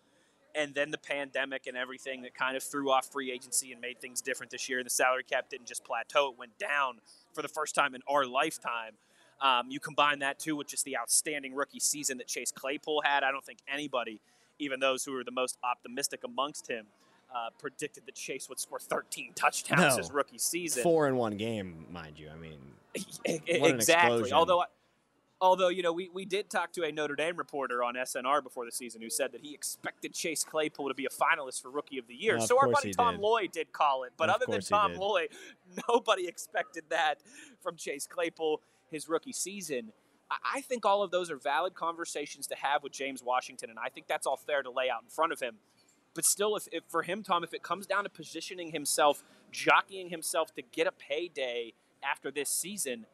[0.54, 4.00] And then the pandemic and everything that kind of threw off free agency and made
[4.00, 4.78] things different this year.
[4.78, 6.98] And the salary cap didn't just plateau; it went down
[7.32, 8.94] for the first time in our lifetime.
[9.40, 13.22] Um, you combine that too with just the outstanding rookie season that Chase Claypool had.
[13.22, 14.20] I don't think anybody,
[14.58, 16.86] even those who were the most optimistic amongst him,
[17.32, 19.96] uh, predicted that Chase would score 13 touchdowns No.
[19.96, 20.82] his rookie season.
[20.82, 22.30] Four in one game, mind you.
[22.30, 22.58] I mean,
[23.46, 24.32] exactly.
[24.32, 24.64] Although,
[25.40, 28.64] although you know, we, we did talk to a Notre Dame reporter on SNR before
[28.64, 31.98] the season who said that he expected Chase Claypool to be a finalist for Rookie
[31.98, 32.36] of the Year.
[32.36, 33.20] Of so our buddy Tom did.
[33.20, 34.94] Lloyd did call it, but Of other than Tom.
[34.94, 35.28] Lloyd,
[35.88, 37.16] nobody expected that
[37.60, 39.92] from Chase Claypool his rookie season.
[40.30, 43.88] I- think all of those are valid conversations to have with James Washington, and I
[43.88, 45.56] think that's all fair to lay out in front of him.
[46.14, 50.10] But still, if, if for him, Tom, if it comes down to positioning himself, jockeying
[50.10, 51.72] himself to get a payday
[52.02, 53.06] after this season,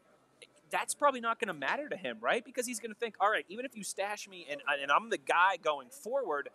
[0.70, 2.44] that's probably not going to matter to him, right?
[2.44, 5.10] Because he's going to think, all right, even if you stash me and, and I'm
[5.10, 6.48] the guy going forward,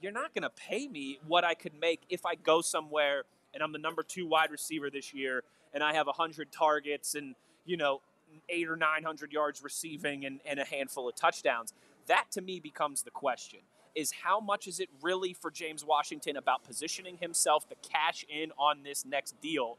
[0.00, 3.62] you're not going to pay me what I could make if I go somewhere and
[3.62, 7.34] I'm the number two wide receiver this year and I have 100 targets and,
[7.64, 8.00] you know,
[8.48, 11.72] eight or 900 yards receiving and, and a handful of touchdowns.
[12.06, 13.60] That to me becomes the question
[13.94, 18.50] is how much is it really for James Washington about positioning himself to cash in
[18.58, 19.78] on this next deal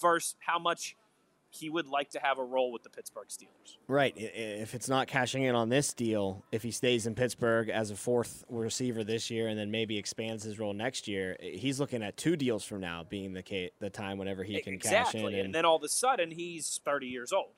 [0.00, 0.94] versus how much
[1.50, 3.78] he would like to have a role with the Pittsburgh Steelers.
[3.88, 4.12] Right.
[4.16, 7.96] If it's not cashing in on this deal, if he stays in Pittsburgh as a
[7.96, 12.16] fourth receiver this year and then maybe expands his role next year, he's looking at
[12.16, 15.38] two deals from now being the the time whenever he can cash exactly.
[15.38, 15.46] in.
[15.46, 17.50] and then all of a sudden he's 30 years old.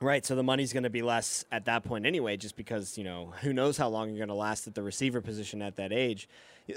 [0.00, 3.04] Right, so the money's going to be less at that point anyway, just because you
[3.04, 5.92] know who knows how long you're going to last at the receiver position at that
[5.92, 6.28] age.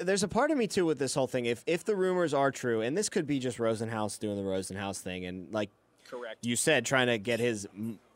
[0.02, 1.46] There's a part of me too with this whole thing.
[1.46, 5.00] If if the rumors are true, and this could be just Rosenhaus doing the Rosenhaus
[5.02, 5.70] thing, and like
[6.10, 6.46] Correct.
[6.46, 7.68] you said, trying to get his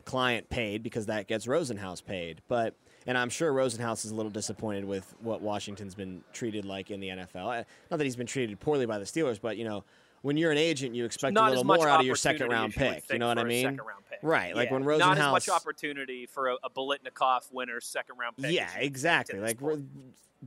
[0.04, 2.40] client paid because that gets Rosenhaus paid.
[2.48, 2.74] But
[3.06, 7.00] and I'm sure Rosenhaus is a little disappointed with what Washington's been treated like in
[7.00, 7.64] the NFL.
[7.90, 9.84] Not that he's been treated poorly by the Steelers, but you know.
[10.22, 12.72] When you're an agent, you expect Not a little more out of your second round
[12.72, 13.12] as you would pick.
[13.12, 13.64] You know what I mean?
[13.64, 14.18] second round pick.
[14.22, 14.78] Right, like Yeah.
[14.78, 18.52] when Not as much opportunity for a, a Biletnikoff winner second round pick.
[18.52, 19.40] Yeah, exactly.
[19.40, 19.58] Like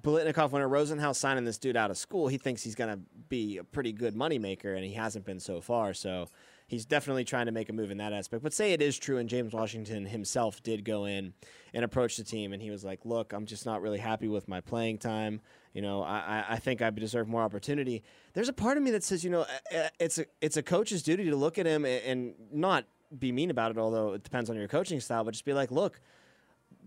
[0.01, 3.57] Biletnikoff, when Rosenhaus signing this dude out of school, he thinks he's going to be
[3.57, 5.93] a pretty good moneymaker, and he hasn't been so far.
[5.93, 6.27] So
[6.67, 8.43] he's definitely trying to make a move in that aspect.
[8.43, 11.33] But say it is true, and James Washington himself did go in
[11.73, 14.47] and approach the team, and he was like, "Look, I'm just not really happy with
[14.49, 15.39] my playing time.
[15.75, 18.01] You know, I, I- think I deserve more opportunity."
[18.33, 20.63] There's a part of me that says, you know, uh, uh, it's a it's a
[20.63, 22.85] coach's duty to look at him and not
[23.19, 25.69] be mean about it, although it depends on your coaching style, but just be like,
[25.69, 26.01] "Look."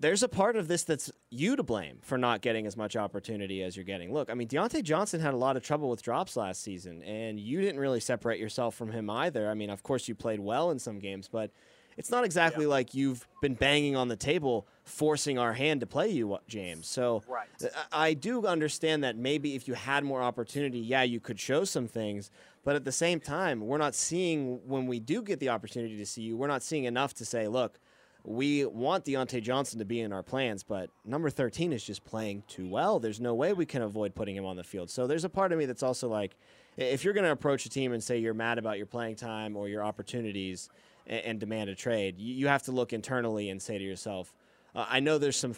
[0.00, 3.64] there's a part of this that's you to blame for not getting as much opportunity
[3.64, 4.12] as you're getting.
[4.12, 7.40] Look, I mean, Diontae Johnson had a lot of trouble with drops last season, and
[7.40, 9.50] you didn't really separate yourself from him either.
[9.50, 11.50] I mean, of course, you played well in some games, but
[11.98, 16.08] it's not exactly like you've been banging on the table, forcing our hand to play
[16.08, 16.86] you, uh, James.
[16.86, 17.48] So Right.
[17.62, 21.38] Uh, I I do understand that maybe if you had more opportunity, yeah, you could
[21.38, 22.30] show some things.
[22.64, 26.06] But at the same time, we're not seeing when we do get the opportunity to
[26.06, 27.78] see you, we're not seeing enough to say, look,
[28.24, 32.44] we want Diontae Johnson to be in our plans, but number 13 is just playing
[32.48, 32.98] too well.
[32.98, 34.90] There's no way we can avoid putting him on the field.
[34.90, 36.36] So there's a part of me that's also like,
[36.76, 39.56] if you're going to approach a team and say you're mad about your playing time
[39.56, 40.68] or your opportunities
[41.08, 44.32] and, and demand a trade, you, you have to look internally and say to yourself,
[44.74, 45.54] uh, I know there's some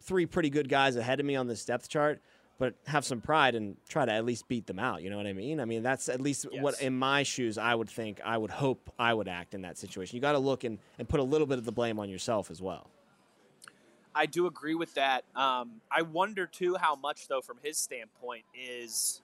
[0.00, 2.20] three pretty good guys ahead of me on this depth chart,
[2.58, 5.02] but have some pride and try to at least beat them out.
[5.02, 5.60] You know what I mean?
[5.60, 8.90] I mean, that's at least what in my shoes I would think, I would hope
[8.98, 10.16] I would act in that situation.
[10.16, 12.50] You got to look and, and put a little bit of the blame on yourself
[12.50, 12.90] as well.
[14.14, 15.22] I do agree with that.
[15.36, 19.22] Um, I wonder too how much, though, from his standpoint, is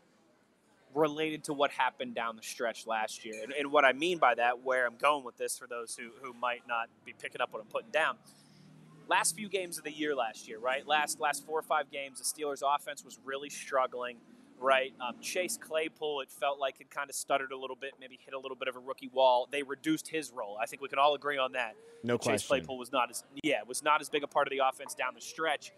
[0.95, 3.35] related to what happened down the stretch last year.
[3.43, 6.11] And, and, what I mean by that, where I'm going with this for those who,
[6.23, 8.17] who might not be picking up what I'm putting down.
[9.09, 10.87] Last few games of the year last year, right?
[10.87, 14.17] Last last four or five games, the Steelers' offense was really struggling,
[14.59, 14.95] right?
[14.99, 18.33] Um, Chase Claypool, it felt like it kind of stuttered a little bit, maybe hit
[18.33, 19.47] a little bit of a rookie wall.
[19.51, 20.57] They reduced his role.
[20.63, 21.75] I think we can all agree on that.
[22.03, 22.49] No Chase question.
[22.49, 25.15] Claypool was not as yeah was not as big a part of the offense down
[25.15, 25.73] the stretch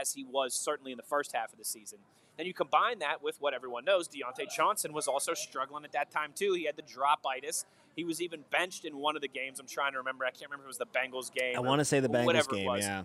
[0.00, 1.98] as he was certainly in the first half of the season.
[2.38, 6.12] Then you combine that with what everyone knows, Diontae Johnson was also struggling at that
[6.12, 6.54] time too.
[6.54, 7.66] He had the drop itis.
[7.96, 9.58] He was even benched in one of the games.
[9.58, 10.24] I'm trying to remember.
[10.24, 11.56] I can't remember if it was the Bengals game.
[11.56, 12.70] I want to say the Bengals game.
[12.78, 13.02] Yeah.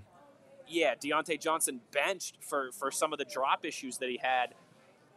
[0.67, 4.53] Yeah, Diontae Johnson benched for for some of the drop issues that he had.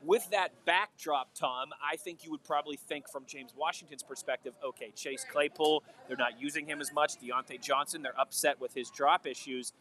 [0.03, 4.93] With that backdrop, Tom, I think you would probably think from James Washington's perspective, okay,
[4.95, 7.15] Chase Claypool, they're not using him as much.
[7.19, 9.73] Diontae Johnson, they're upset with his drop issues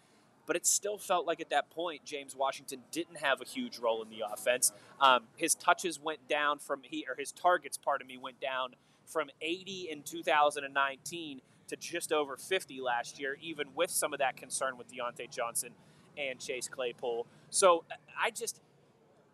[0.45, 4.01] but it still felt like at that point James Washington didn't have a huge role
[4.01, 4.71] in the offense.
[4.99, 9.29] Um, his touches went down from he or his targets, pardon me, went down from
[9.41, 14.77] 80 in 2019 to just over 50 last year, even with some of that concern
[14.77, 15.69] with Diontae Johnson
[16.17, 17.25] and Chase Claypool.
[17.49, 17.83] So
[18.21, 18.61] I just.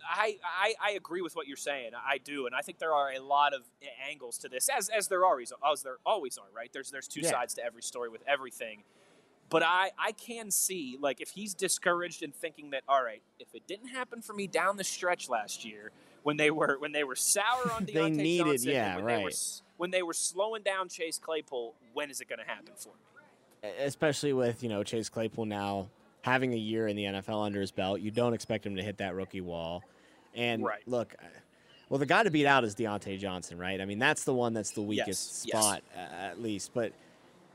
[0.03, 1.91] I, I, I agree with what you're saying.
[1.93, 3.61] I do, and I think there are a lot of
[4.09, 6.47] angles to this, as as there always as there always are.
[6.55, 6.71] Right?
[6.73, 7.29] There's there's two yeah.
[7.29, 8.81] sides to every story with everything.
[9.51, 13.53] But I, I can see, like, if he's discouraged and thinking that, all right, if
[13.53, 15.91] it didn't happen for me down the stretch last year,
[16.23, 19.17] when they were when they were sour on Diontae they needed, Johnson, yeah, when right.
[19.17, 19.31] They were,
[19.77, 23.69] when they were slowing down Chase Claypool, when is it going to happen for me?
[23.79, 25.89] Especially with you know Chase Claypool now
[26.21, 28.97] having a year in the NFL under his belt, you don't expect him to hit
[28.99, 29.83] that rookie wall.
[30.33, 30.81] And right.
[30.85, 31.15] look,
[31.89, 33.81] well, the guy to beat out is Diontae Johnson, right?
[33.81, 35.61] I mean, that's the one that's the weakest yes.
[35.61, 36.11] spot yes.
[36.11, 36.93] uh, at least, but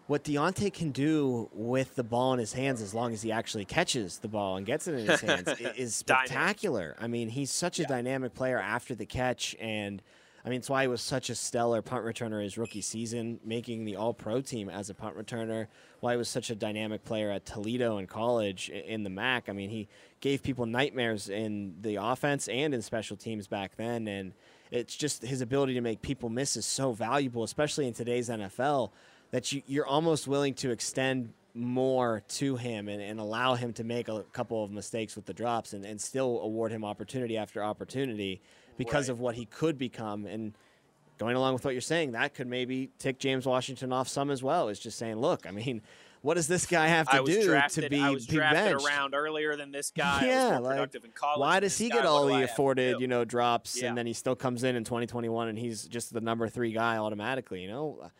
[0.06, 3.64] what Diontae can do with the ball in his hands, as long as he actually
[3.64, 6.96] catches the ball and gets it in his hands, is spectacular.
[7.00, 7.88] I mean, he's such a yeah.
[7.88, 10.00] dynamic player after the catch, and
[10.44, 13.84] I mean, it's why he was such a stellar punt returner his rookie season, making
[13.84, 15.66] the All Pro team as a punt returner.
[15.98, 19.48] Why he was such a dynamic player at Toledo in college in the MAC.
[19.48, 19.88] I mean, he
[20.20, 24.34] gave people nightmares in the offense and in special teams back then, and
[24.70, 28.90] it's just his ability to make people miss is so valuable, especially in today's NFL
[29.30, 33.84] that you, you're almost willing to extend more to him and, and allow him to
[33.84, 37.64] make a couple of mistakes with the drops and, and still award him opportunity after
[37.64, 38.40] opportunity
[38.76, 39.14] because right.
[39.14, 40.26] of what he could become.
[40.26, 40.52] And
[41.18, 44.42] going along with what you're saying, that could maybe tick James Washington off some as
[44.42, 44.68] well.
[44.68, 45.80] Is just saying, look, I mean,
[46.20, 48.86] what does this guy have to do drafted, to be, I was be drafted benched?
[48.86, 50.26] around earlier than this guy.
[50.26, 50.92] Yeah, like,
[51.36, 53.88] why does he guy, get all the afforded, you know, drops, yeah.
[53.88, 56.96] and then he still comes in in 2021 and he's just the number three guy
[56.96, 57.62] automatically?
[57.62, 58.10] You know,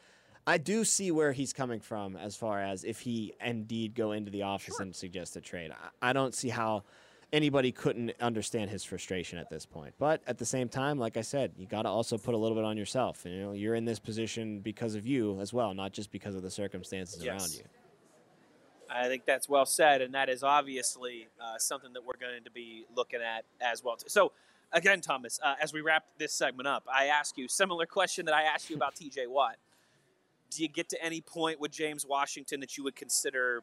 [0.47, 4.31] I do see where he's coming from as far as if he indeed go into
[4.31, 4.83] the office sure.
[4.83, 5.73] and suggest a trade.
[5.73, 6.85] I, I don't see how
[7.33, 9.95] anybody couldn't understand his frustration at this point.
[9.99, 12.57] But at the same time, like I said, you got to also put a little
[12.57, 13.25] bit on yourself.
[13.27, 16.43] You know, you're in this position because of you as well, not just because of
[16.43, 17.41] the circumstances yes.
[17.41, 17.65] around you.
[18.89, 22.51] I think that's well said, and that is obviously uh, something that we're going to
[22.53, 23.97] be looking at as well.
[24.07, 24.31] So,
[24.73, 28.35] again, Thomas, uh, as we wrap this segment up, I ask you similar question that
[28.35, 29.27] I asked you about T.J.
[29.27, 29.57] Watt
[30.51, 33.63] do you get to any point with James Washington that you would consider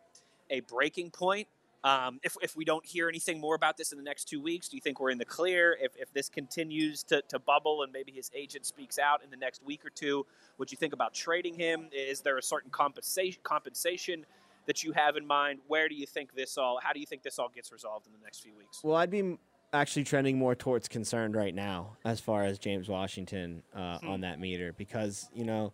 [0.50, 1.48] a breaking point?
[1.84, 4.70] Um, if, if we don't hear anything more about this in the next two weeks,
[4.70, 5.78] do you think we're in the clear?
[5.82, 9.36] If, if this continues to, to bubble and maybe his agent speaks out in the
[9.36, 10.26] next week or two,
[10.58, 11.90] would you think about trading him?
[11.92, 14.26] Is there a certain compensation compensation
[14.66, 15.60] that you have in mind?
[15.68, 16.80] Where do you think this all?
[16.82, 18.80] How do you think this all gets resolved in the next few weeks?
[18.82, 19.38] Well, I'd be
[19.74, 24.08] actually trending more towards concerned right now as far as James Washington uh, hmm.
[24.08, 25.74] on that meter because you know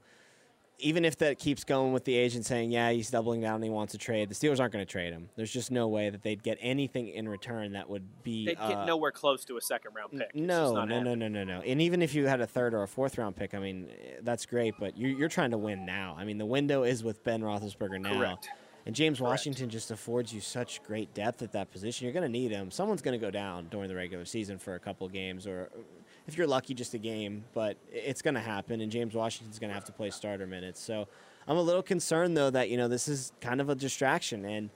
[0.80, 3.70] even if that keeps going with the agent saying, yeah, he's doubling down and he
[3.70, 5.30] wants to trade, the Steelers aren't going to trade him.
[5.36, 8.46] There's just no way that they'd get anything in return that would be.
[8.46, 10.34] They'd get uh, nowhere close to a second round pick.
[10.36, 11.62] No, no, no, no, no, no.
[11.62, 13.90] And even if you had a third or a fourth round pick, I mean,
[14.22, 16.16] that's great, but you're, you're trying to win now.
[16.18, 18.18] I mean, the window is with Ben Roethlisberger now.
[18.18, 18.50] Correct.
[18.86, 22.06] And James Washington just affords you such great depth at that position.
[22.06, 22.72] You're going to need him.
[22.72, 25.70] Someone's going to go down during the regular season for a couple games, or
[26.30, 27.44] if you're lucky, just a game.
[27.54, 30.80] But it's going to happen, and James Washington's going to have to play starter minutes.
[30.80, 31.08] So
[31.48, 34.70] I'm a little concerned though that you know this is kind of a distraction, and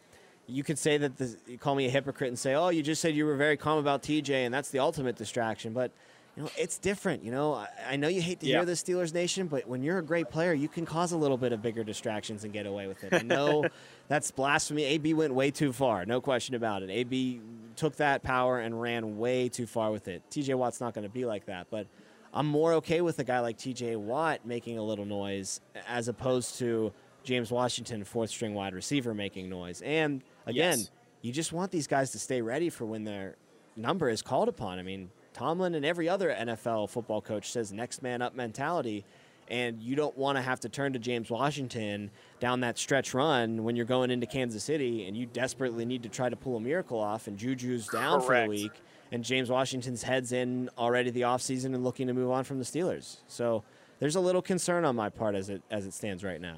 [0.48, 3.02] you could say that the, you call me a hypocrite and say, "Oh, you just
[3.02, 5.92] said you were very calm about TJ, and that's the ultimate distraction." But
[6.36, 7.24] you know, it's different.
[7.24, 8.58] You know, I, I know you hate to yeah.
[8.58, 11.38] hear the Steelers Nation, but when you're a great player, you can cause a little
[11.38, 13.14] bit of bigger distractions and get away with it.
[13.14, 13.66] I know
[14.08, 14.84] that's blasphemy.
[14.84, 16.90] AB went way too far, no question about it.
[16.90, 17.42] AB
[17.76, 20.24] took that power and ran way too far with it.
[20.32, 21.88] TJ Watt's not going to be like that, but
[22.34, 26.58] I'm more okay with a guy like TJ Watt making a little noise as opposed
[26.60, 26.92] to
[27.24, 29.82] James Washington, fourth string wide receiver, making noise.
[29.84, 30.92] And again, yes.
[31.22, 33.36] you just want these guys to stay ready for when their
[33.76, 34.80] number is called upon.
[34.80, 39.06] I mean, Tomlin and every other NFL football coach says next man up mentality.
[39.50, 43.64] And you don't want to have to turn to James Washington down that stretch run
[43.64, 46.62] when you're going into Kansas City and you desperately need to try to pull a
[46.62, 48.48] miracle off and Juju's down for Correct.
[48.48, 48.72] a week
[49.12, 52.66] and James Washington's heads in already the offseason and looking to move on from the
[52.66, 53.18] Steelers.
[53.28, 53.64] So
[54.00, 56.58] there's a little concern on my part as it as it stands right now.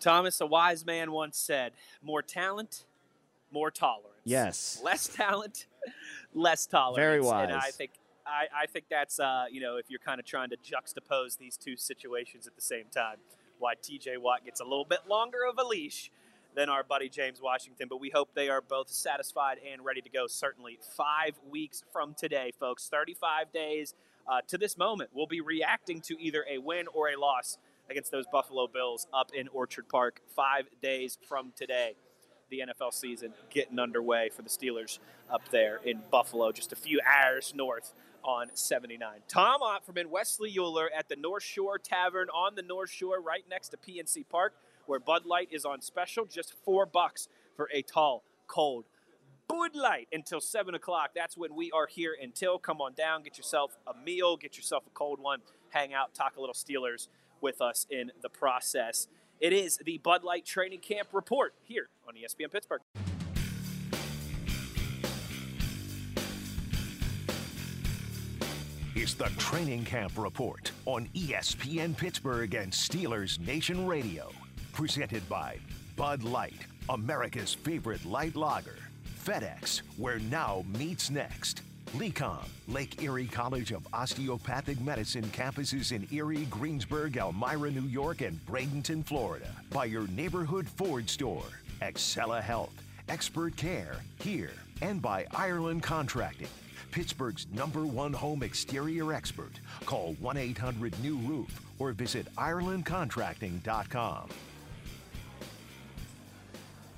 [0.00, 1.72] Thomas, a wise man once said,
[2.02, 2.84] more talent,
[3.52, 4.08] more tolerance.
[4.24, 4.80] Yes.
[4.82, 5.66] Less talent,
[6.34, 6.96] less tolerance.
[6.96, 7.20] Very
[7.50, 7.92] And I think
[8.26, 11.56] I, I think that's uh, you know, if you're kind of trying to juxtapose these
[11.56, 13.16] two situations at the same time,
[13.58, 16.10] why TJ Watt gets a little bit longer of a leash
[16.54, 20.10] than our buddy James Washington, but we hope they are both satisfied and ready to
[20.10, 20.26] go.
[20.26, 23.94] Certainly, five weeks from today, folks, 35 days
[24.28, 27.58] uh, to this moment, we'll be reacting to either a win or a loss
[27.90, 30.20] against those Buffalo Bills up in Orchard Park.
[30.34, 31.94] Five days from today,
[32.52, 34.98] the NFL season getting underway for the Steelers
[35.32, 39.20] up there in Buffalo, just a few hours north on 79.
[39.26, 43.70] Tom Opperman, Wesley Euler at the North Shore Tavern on the North Shore, right next
[43.70, 44.52] to PNC Park,
[44.86, 48.84] where Bud Light is on special, just four bucks for a tall, cold
[49.48, 51.10] Bud Light until 7 o'clock.
[51.14, 52.58] That's when we are here until.
[52.58, 55.40] Come on down, get yourself a meal, get yourself a cold one,
[55.70, 57.08] hang out, talk a little Steelers
[57.40, 59.08] with us in the process.
[59.42, 62.80] It is the Bud Light Training Camp Report here on ESPN Pittsburgh.
[68.94, 74.30] It's the Training Camp Report on ESPN Pittsburgh and Steelers Nation Radio.
[74.72, 75.58] Presented by
[75.96, 78.76] Bud Light, America's favorite light lager.
[79.24, 81.62] FedEx, where now meets next.
[81.94, 88.40] Lecom, Lake Erie College of Osteopathic Medicine campuses in Erie, Greensburg, Elmira, New York, and
[88.46, 89.54] Bradenton, Florida.
[89.70, 91.44] By your neighborhood Ford store.
[91.82, 92.72] Excela Health,
[93.10, 94.52] expert care here.
[94.80, 96.48] And by Ireland Contracting.
[96.92, 99.52] Pittsburgh's number one home exterior expert.
[99.84, 104.28] Call 1 800 New Roof or visit IrelandContracting.com.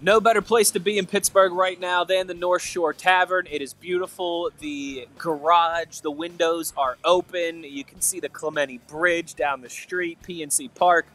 [0.05, 3.47] No better place to be in Pittsburgh right now than the North Shore Tavern.
[3.51, 4.51] It is beautiful.
[4.59, 7.65] The garage, the windows are open.
[7.65, 11.07] You can see the Clemente Bridge down the street, PNC Park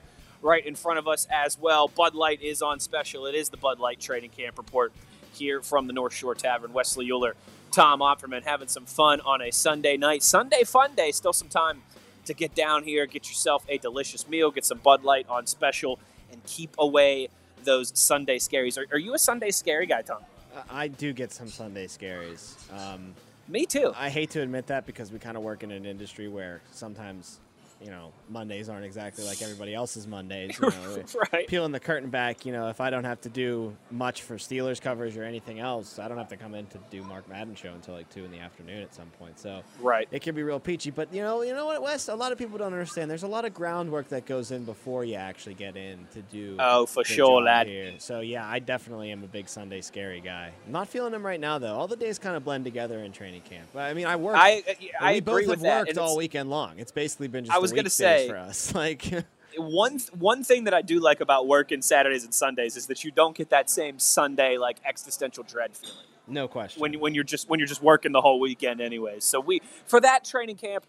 [0.42, 1.88] right in front of us as well.
[1.88, 3.28] Bud Light is on special.
[3.28, 4.92] It is the Bud Light Training Camp Report
[5.34, 6.74] here from the North Shore Tavern.
[6.74, 7.36] Wesley Euler,
[7.72, 10.24] Tom Opperman having some fun on a Sunday night.
[10.24, 11.12] Sunday fun day.
[11.12, 11.84] Still some time
[12.26, 16.00] to get down here, get yourself a delicious meal, get some Bud Light on special,
[16.32, 17.30] and keep away
[17.64, 18.78] those Sunday scaries.
[18.78, 20.20] Are, are you a Sunday scary guy, Tom?
[20.70, 22.56] I- I do get some Sunday scaries.
[22.74, 23.14] Um,
[23.48, 23.94] Me too.
[23.96, 27.40] I hate to admit that because we kind of work in an industry where sometimes,
[27.82, 30.58] you know, Mondays aren't exactly like everybody else's Mondays.
[30.62, 31.04] You know, eh,
[31.34, 31.48] right.
[31.48, 34.82] peeling the curtain back, you know, if I don't have to do much for Steelers
[34.82, 37.74] coverage or anything else, I don't have to come in to do Mark Madden show
[37.74, 39.40] until like two in the afternoon at some point.
[39.40, 40.08] So Right.
[40.12, 40.92] it can be real peachy.
[40.92, 42.10] But you know, you know what, Wes?
[42.10, 43.10] A lot of people don't understand.
[43.10, 46.58] There's a lot of groundwork that goes in before you actually get in to do.
[46.60, 47.68] Oh, for sure, lad.
[47.68, 47.94] Here.
[48.00, 50.52] So yeah, I definitely am a big Sunday scary guy.
[50.66, 51.76] I'm not feeling them right now though.
[51.76, 53.70] All the days kind of blend together in training camp.
[53.74, 54.36] But I mean, I work.
[54.36, 56.78] I uh, and I we both have worked all weekend long.
[56.78, 57.69] It's basically been just.
[57.72, 58.74] Was gonna say- for us.
[58.80, 59.26] Like,
[59.58, 63.12] one one thing that I do like about working Saturdays and Sundays is that you
[63.12, 66.80] don't get that same Sunday like existential dread feeling no question.
[66.82, 69.26] when when you're just when you're just working the whole weekend anyways.
[69.26, 70.86] So we for that training camp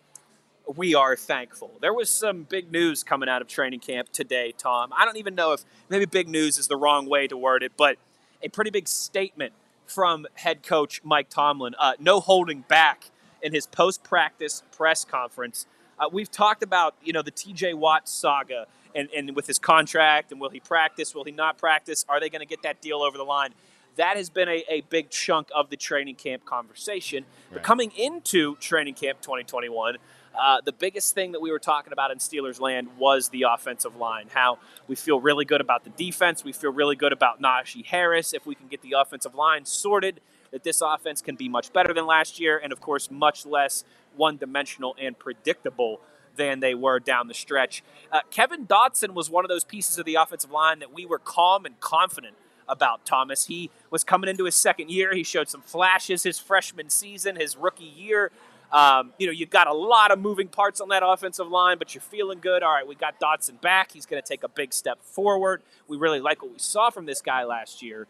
[0.77, 1.73] we are thankful.
[1.81, 4.93] There was some big news coming out of training camp today, Tom.
[4.97, 7.73] I don't even know if maybe big news is the wrong way to word it,
[7.77, 7.97] but
[8.43, 9.53] a pretty big statement
[9.87, 11.75] from head coach Mike Tomlin.
[11.79, 13.11] Uh, no holding back
[13.43, 15.67] in his post-practice press conference.
[16.01, 17.75] Uh, we've talked about you know the T.J.
[17.75, 21.15] Watt saga and, and with his contract and will he practice?
[21.15, 22.05] Will he not practice?
[22.09, 23.51] Are they going to get that deal over the line?
[23.97, 27.27] That has been a, a big chunk of the training camp conversation.
[27.53, 29.99] But coming into training camp 2021,
[30.39, 33.97] uh, the biggest thing that we were talking about in Steelers land was the offensive
[33.97, 34.29] line.
[34.33, 36.45] How we feel really good about the defense.
[36.45, 38.33] We feel really good about Najee Harris.
[38.33, 40.21] If we can get the offensive line sorted,
[40.53, 43.85] that this offense can be much better than last year, and of course, much less
[44.17, 46.01] one dimensional and predictable
[46.37, 47.83] than they were down the stretch.
[48.11, 51.19] Uh, Kevin Dotson was one of those pieces of the offensive line that we were
[51.19, 52.37] calm and confident
[52.69, 53.47] about Thomas.
[53.47, 55.13] He was coming into his second year.
[55.13, 58.31] He showed some flashes his freshman season, his rookie year.
[58.73, 61.95] Um, you know, you've got a lot of moving parts on that offensive line, but
[61.95, 62.63] you're feeling good.
[62.63, 63.93] All right, we got Dotson back.
[63.93, 65.63] He's going to take a big step forward.
[65.89, 68.07] We really like what we saw from this guy last year.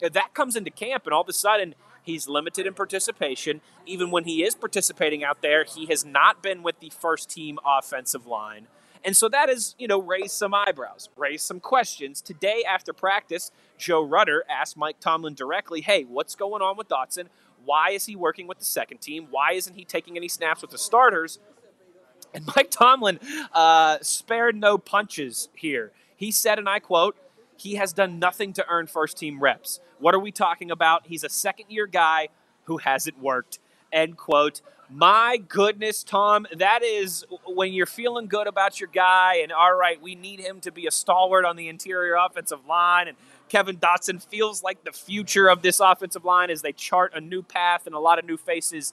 [0.00, 1.74] That comes into camp, and all of a sudden,
[2.04, 3.60] he's limited in participation.
[3.84, 7.58] Even when he is participating out there, he has not been with the first team
[7.66, 8.68] offensive line.
[9.04, 12.22] And so that has, you know, raised some eyebrows, raised some questions.
[12.22, 17.26] Today after practice, Joe Rutter asked Mike Tomlin directly, hey, what's going on with Dotson?
[17.66, 19.26] Why is he working with the second team?
[19.30, 21.38] Why isn't he taking any snaps with the starters?
[22.32, 23.20] And Mike Tomlin
[23.52, 25.92] uh, spared no punches here.
[26.16, 27.16] He said, and I quote,
[27.56, 29.80] he has done nothing to earn first team reps.
[29.98, 31.06] What are we talking about?
[31.06, 32.28] He's a second year guy
[32.64, 33.58] who hasn't worked.
[33.92, 34.60] End quote.
[34.90, 40.00] My goodness, Tom, that is when you're feeling good about your guy, and all right,
[40.00, 43.08] we need him to be a stalwart on the interior offensive line.
[43.08, 43.16] And
[43.48, 47.42] Kevin Dotson feels like the future of this offensive line as they chart a new
[47.42, 48.92] path and a lot of new faces.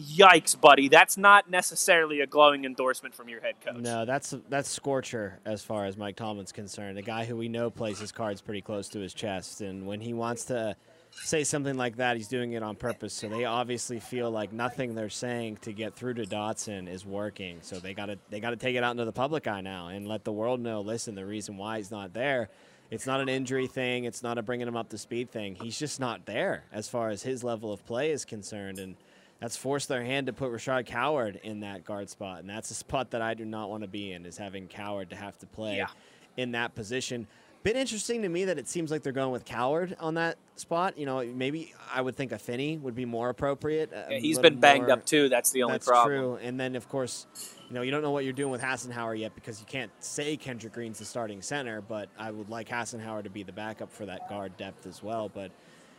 [0.00, 0.88] Yikes, buddy!
[0.88, 3.76] That's not necessarily a glowing endorsement from your head coach.
[3.76, 6.96] No, that's that's Scorcher as far as Mike Tomlin's concerned.
[6.96, 10.00] A guy who we know plays his cards pretty close to his chest, and when
[10.00, 10.76] he wants to
[11.10, 13.12] say something like that, he's doing it on purpose.
[13.12, 17.58] So they obviously feel like nothing they're saying to get through to Dotson is working.
[17.60, 19.88] So they got to they got to take it out into the public eye now
[19.88, 20.80] and let the world know.
[20.80, 22.48] Listen, the reason why he's not there.
[22.90, 24.04] It's not an injury thing.
[24.04, 25.54] It's not a bringing him up to speed thing.
[25.54, 28.78] He's just not there as far as his level of play is concerned.
[28.78, 28.96] And
[29.42, 32.74] that's forced their hand to put Rashad Coward in that guard spot, and that's a
[32.74, 34.24] spot that I do not want to be in.
[34.24, 35.88] Is having Coward to have to play Yeah.
[36.36, 37.26] in that position.
[37.64, 40.96] Bit interesting to me that it seems like they're going with Coward on that spot.
[40.98, 43.92] You know, maybe I would think a Finney would be more appropriate.
[43.92, 45.28] a Yeah, he's been banged more- up too.
[45.28, 46.16] That's the only That's problem.
[46.16, 46.34] true.
[46.42, 47.26] And then of course,
[47.68, 50.36] you know, you don't know what you're doing with Hassenauer yet because you can't say
[50.36, 51.80] Kendrick Green's the starting center.
[51.80, 55.28] But I would like Hassenauer to be the backup for that guard depth as well.
[55.28, 55.52] But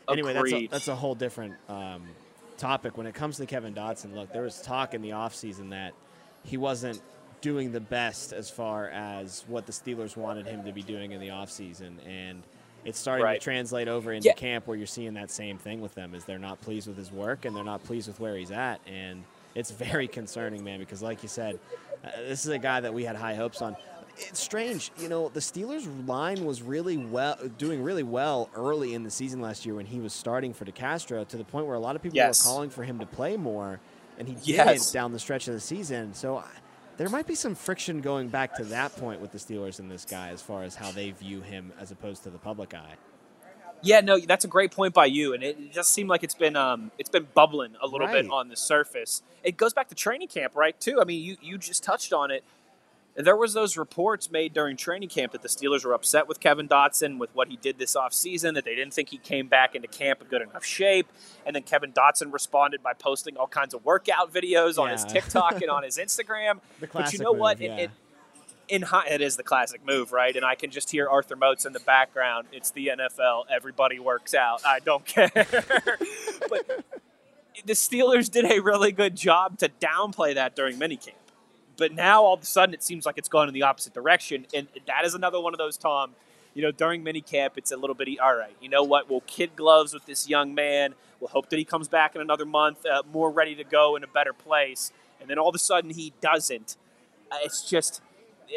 [0.09, 2.03] anyway, that's a, that's a whole different um,
[2.63, 2.97] topic.
[2.97, 5.93] When it comes to Kevin Dotson, look, there was talk in the offseason that
[6.43, 7.01] he wasn't
[7.41, 11.19] doing the best as far as what the Steelers wanted him to be doing in
[11.19, 11.95] the offseason.
[12.07, 12.41] And
[12.85, 13.39] it's starting Right.
[13.39, 14.33] to translate over into Yeah.
[14.35, 17.11] camp where you're seeing that same thing with them is they're not pleased with his
[17.11, 18.79] work and they're not pleased with where he's at.
[18.87, 21.59] And it's very concerning, man, because like you said,
[22.05, 23.75] uh, this is a guy that we had high hopes on.
[24.17, 25.29] It's strange, you know.
[25.29, 29.75] The Steelers' line was really well, doing really well early in the season last year
[29.75, 32.45] when he was starting for DeCastro, to the point where a lot of people Yes.
[32.45, 33.79] were calling for him to play more,
[34.19, 34.67] and he Yes.
[34.67, 36.13] didn't down the stretch of the season.
[36.13, 36.47] So I-
[36.97, 40.05] there might be some friction going back to that point with the Steelers and this
[40.05, 42.95] guy, as far as how they view him as opposed to the public eye.
[43.81, 46.55] Yeah, no, that's a great point by you, and it just seemed like it's been
[46.55, 48.21] um, it's been bubbling a little Right.
[48.23, 49.23] bit on the surface.
[49.43, 50.79] It goes back to training camp, right?
[50.79, 51.01] Too.
[51.01, 52.43] I mean, you you just touched on it.
[53.15, 56.67] There was those reports made during training camp that the Steelers were upset with Kevin
[56.67, 59.87] Dotson with what he did this offseason, that they didn't think he came back into
[59.87, 61.07] camp in good enough shape.
[61.45, 65.61] And then Kevin Dotson responded by posting all kinds of workout videos on his TikTok
[65.61, 66.55] and on his Instagram.
[66.79, 67.59] The but classic you know what?
[67.59, 67.83] move, It- yeah.
[67.83, 67.91] it,
[68.69, 70.35] in hi- it is the classic move, right?
[70.35, 72.47] And I can just hear Arthur Moats in the background.
[72.51, 73.43] It's the NFL.
[73.53, 74.61] Everybody works out.
[74.65, 75.29] I don't care.
[76.49, 76.83] but
[77.65, 81.11] the Steelers did a really good job to downplay that during minicamp.
[81.77, 84.45] But now all of a sudden it seems like it's gone in the opposite direction,
[84.53, 86.11] and that is another one of those Tom.
[86.53, 88.55] You know, during minicamp, it's a little bit all right.
[88.61, 89.09] You know what?
[89.09, 90.93] We'll kid gloves with this young man.
[91.19, 94.03] We'll hope that he comes back in another month, uh, more ready to go in
[94.03, 94.91] a better place.
[95.19, 96.77] And then all of a sudden he doesn't.
[97.31, 98.01] Uh, it's just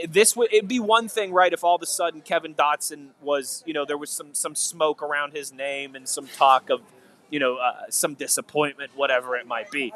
[0.08, 1.52] this would it'd be one thing, right?
[1.52, 5.02] If all of a sudden Kevin Dotson was, you know, there was some some smoke
[5.02, 6.82] around his name and some talk of,
[7.30, 9.92] you know, uh, some disappointment, whatever it might be.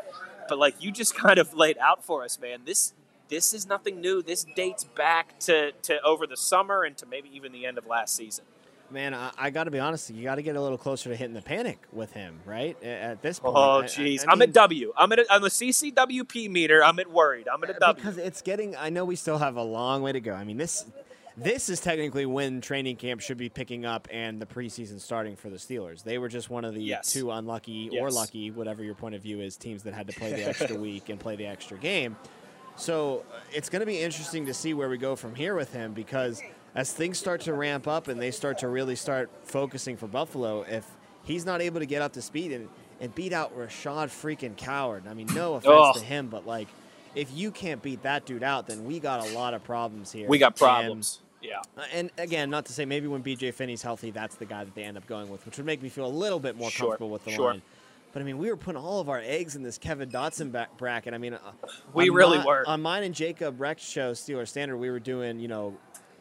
[0.48, 2.60] But like you just kind of laid out for us, man.
[2.64, 2.94] This
[3.30, 4.22] this is nothing new.
[4.22, 7.86] This dates back to to over the summer and to maybe even the end of
[7.86, 8.44] last season.
[8.90, 10.10] Man, I, I got to be honest.
[10.10, 12.76] You got to get a little closer to hitting the panic with him, right?
[12.82, 13.56] At this oh, point.
[13.56, 14.24] Oh, I- I- jeez.
[14.26, 14.92] I I'm mean, at W.
[14.96, 16.82] I'm at a, on the CCWP meter.
[16.82, 17.46] I'm at worried.
[17.48, 17.94] I'm at a W.
[17.94, 18.74] because it's getting.
[18.76, 20.32] I know we still have a long way to go.
[20.34, 20.84] I mean, this
[21.36, 25.48] this is technically when training camp should be picking up and the preseason starting for
[25.48, 26.02] the Steelers.
[26.02, 27.12] They were just one of the Yes.
[27.12, 30.32] two unlucky or lucky, whatever your point of view is, teams that had to play
[30.32, 32.16] the extra week and play the extra game.
[32.80, 35.72] So uh, it's going to be interesting to see where we go from here with
[35.72, 36.42] him because
[36.74, 40.62] as things start to ramp up and they start to really start focusing for Buffalo,
[40.62, 40.86] if
[41.24, 42.68] he's not able to get up to speed and,
[43.00, 45.94] and beat out Rashad freaking Coward, I mean, no offense Ugh.
[45.96, 46.68] to him, but like,
[47.14, 50.28] if you can't beat that dude out, then we got a lot of problems here.
[50.28, 51.18] we got And- problems.
[51.42, 51.60] yeah.
[51.76, 54.74] uh, And, again, not to say maybe when BJ Finney's healthy, that's the guy that
[54.74, 56.86] they end up going with, which would make me feel a little bit more Sure,
[56.90, 57.50] comfortable with the sure.
[57.52, 57.62] line.
[58.12, 60.76] But I mean, we were putting all of our eggs in this Kevin Dotson back
[60.76, 61.14] bracket.
[61.14, 61.38] I mean, uh,
[61.94, 62.64] We on really mi- were.
[62.66, 65.76] On mine and Jacob Rex show, Steeler Standard, we were doing, you know,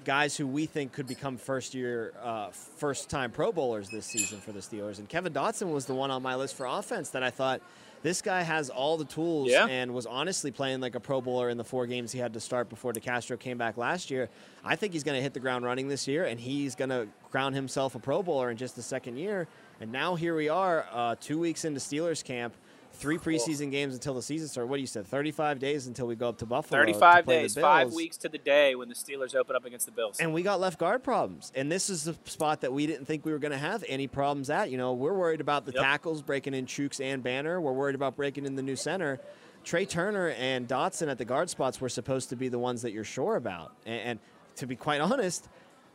[0.05, 4.39] guys who we think could become first year, uh, first time Pro Bowlers this season
[4.39, 4.99] for the Steelers.
[4.99, 7.61] And Kevin Dotson was the one on my list for offense that I thought
[8.01, 9.65] this guy has all the tools Yeah.
[9.67, 12.39] and was honestly playing like a Pro Bowler in the four games he had to
[12.39, 14.29] start before DeCastro came back last year.
[14.63, 17.07] I think he's going to hit the ground running this year, and he's going to
[17.29, 19.47] crown himself a Pro Bowler in just the second year.
[19.81, 22.53] And now here we are, uh, two weeks into Steelers camp,
[22.93, 24.69] three preseason games until the season starts.
[24.69, 25.07] What do you said?
[25.07, 26.81] 35 days until we go up to Buffalo.
[26.81, 29.63] to 35 play the days, five weeks to the day when the Steelers open up
[29.63, 30.19] against the Bills.
[30.19, 31.53] And we got left guard problems.
[31.55, 34.07] And this is the spot that we didn't think we were going to have any
[34.07, 34.69] problems at.
[34.69, 35.81] You know, we're worried about the Yep.
[35.81, 37.61] tackles breaking in Chuks and Banner.
[37.61, 39.21] We're worried about breaking in the new center.
[39.63, 42.91] Trey Turner and Dotson at the guard spots were supposed to be the ones that
[42.91, 43.71] you're sure about.
[43.85, 44.19] And, and
[44.57, 45.47] to be quite honest,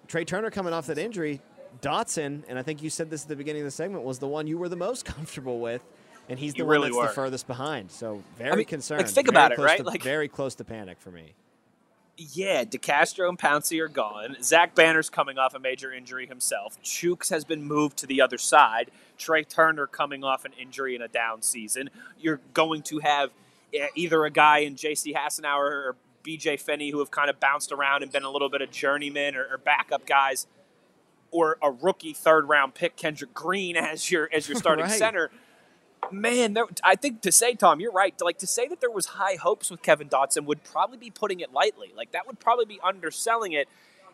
[0.07, 1.43] Trey Turner coming off that injury,
[1.81, 4.29] Dotson, and I think you said this at the beginning of the segment, was the
[4.29, 5.83] one you were the most comfortable with.
[6.29, 7.07] And he's the You one really that's were.
[7.09, 7.91] the furthest behind.
[7.91, 9.09] So very I mean, like, concerned.
[9.11, 9.77] think Very about it, close right?
[9.79, 11.35] to- Like- very close to panic for me.
[12.17, 14.37] Yeah, DeCastro and Pouncey are gone.
[14.41, 16.81] Zach Banner's coming off a major injury himself.
[16.83, 18.93] Chuks has been moved to the other side.
[19.19, 21.91] Trey Turner coming off an injury in a down season.
[22.21, 23.31] You're going to have
[23.75, 25.13] eh, either a guy in J.C.
[25.13, 26.59] Hassenauer or B.J.
[26.59, 29.47] Finney who have kind of bounced around and been a little bit of journeyman or,
[29.51, 30.47] or backup guys,
[31.35, 34.99] or a rookie third round pick Kendrick Green as your as your starting Right.
[34.99, 35.31] center
[36.11, 38.15] man, there, I think to say, Tom, you're right.
[38.21, 41.41] Like to say that there was high hopes with Kevin Dotson would probably be putting
[41.41, 41.93] it lightly.
[41.97, 43.69] Like that would probably be underselling it.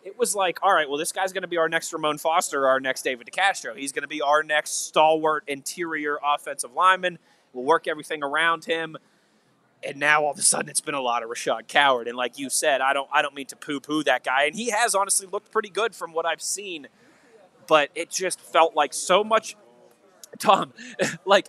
[0.04, 2.66] It was like, all right, well, this guy's going to be our next Ramon Foster,
[2.66, 3.76] our next David DeCastro.
[3.76, 7.18] He's going to be our next stalwart interior offensive lineman.
[7.52, 8.96] We'll work everything around him.
[9.82, 12.06] And now all of a sudden it's been a lot of Rashad Coward.
[12.06, 14.44] And like you said, I don't I don't mean to poo-poo that guy.
[14.44, 16.86] And he has honestly looked pretty good from what I've seen.
[17.70, 19.56] But it just felt like so much
[20.40, 20.72] Tom,
[21.24, 21.48] like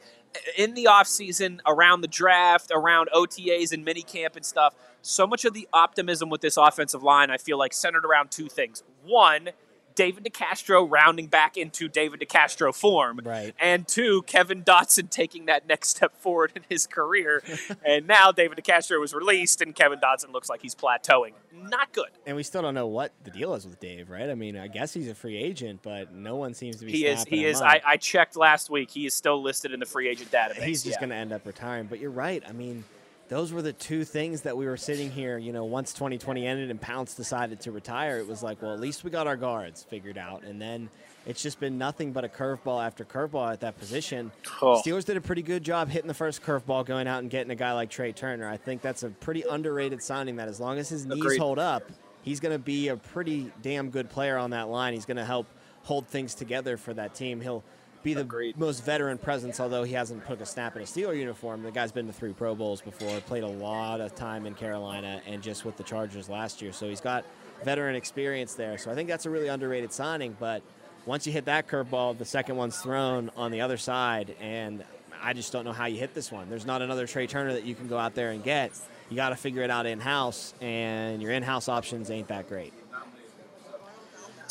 [0.55, 5.55] in the offseason, around the draft, around OTAs and minicamp and stuff, so much of
[5.55, 8.83] the optimism with this offensive line, I feel like centered around two things.
[9.03, 9.49] One,
[9.95, 13.19] David DeCastro rounding back into David DeCastro form.
[13.23, 13.53] Right.
[13.59, 17.43] And two, Kevin Dotson taking that next step forward in his career.
[17.85, 21.33] and now David DeCastro was released and Kevin Dotson looks like he's plateauing.
[21.53, 22.09] Not good.
[22.25, 24.29] And we still don't know what the deal is with Dave, right?
[24.29, 26.91] I mean, I guess he's a free agent, but no one seems to be.
[26.91, 27.61] He is he is.
[27.61, 28.89] I, I checked last week.
[28.91, 30.63] He is still listed in the free agent database.
[30.63, 30.99] He's just Yeah.
[31.01, 31.87] going to end up retiring.
[31.87, 32.41] But you're right.
[32.47, 32.83] I mean,
[33.31, 35.37] those were the two things that we were sitting here.
[35.37, 38.79] You know, once 2020 ended and Pounce decided to retire, it was like, well, at
[38.81, 40.43] least we got our guards figured out.
[40.43, 40.89] And then
[41.25, 44.33] it's just been nothing but a curveball after curveball at that position.
[44.61, 44.81] Oh.
[44.85, 47.55] Steelers did a pretty good job hitting the first curveball, going out and getting a
[47.55, 48.49] guy like Trey Turner.
[48.49, 50.35] I think that's a pretty underrated signing.
[50.35, 51.39] That as long as his knees Agreed.
[51.39, 51.89] hold up,
[52.23, 54.93] he's going to be a pretty damn good player on that line.
[54.93, 55.47] He's going to help
[55.83, 57.39] hold things together for that team.
[57.39, 57.63] He'll
[58.03, 58.57] be the Agreed.
[58.57, 61.63] most veteran presence, although he hasn't put a snap in a Steeler uniform.
[61.63, 65.21] The guy's been to three Pro Bowls before, played a lot of time in Carolina
[65.27, 66.73] and just with the Chargers last year.
[66.73, 67.25] So he's got
[67.63, 68.77] veteran experience there.
[68.77, 70.35] So I think that's a really underrated signing.
[70.39, 70.63] But
[71.05, 74.83] once you hit that curveball, the second one's thrown on the other side, and
[75.21, 76.49] I just don't know how you hit this one.
[76.49, 78.71] There's not another Trey Turner that you can go out there and get.
[79.09, 82.47] You got to figure it out in house, and your in house options ain't that
[82.47, 82.73] great.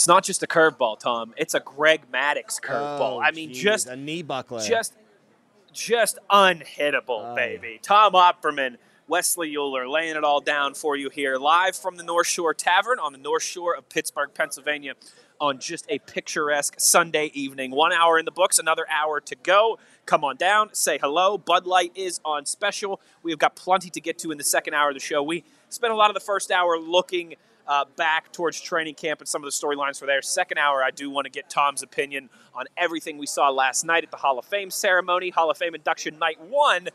[0.01, 1.35] It's not just a curveball, Tom.
[1.37, 3.17] It's a Greg Maddux oh, curveball.
[3.17, 4.63] Oh, I mean, geez, just a knee buckler.
[4.63, 4.95] just
[5.75, 7.79] just unhittable, Oh, baby.
[7.83, 8.79] Tom Opperman,
[9.09, 12.99] Wesley Euler laying it all down for you here, live from the North Shore Tavern
[12.99, 14.95] on the North Shore of Pittsburgh, Pennsylvania,
[15.39, 17.71] on just a picturesque Sunday evening.
[17.71, 19.79] One hour in the books, another hour to go.
[20.07, 21.37] Come on down, say hello.
[21.37, 23.03] Bud Light is on special.
[23.23, 25.23] We've got plenty to get to in the second hour of the show.
[25.23, 27.35] We spent a lot of the first hour looking
[27.71, 30.21] uh, back towards training camp and some of the storylines for there.
[30.23, 34.03] Second hour, I do want to get Tom's opinion on everything we saw last night
[34.03, 36.89] at the Hall of Fame ceremony, Hall of Fame induction night one.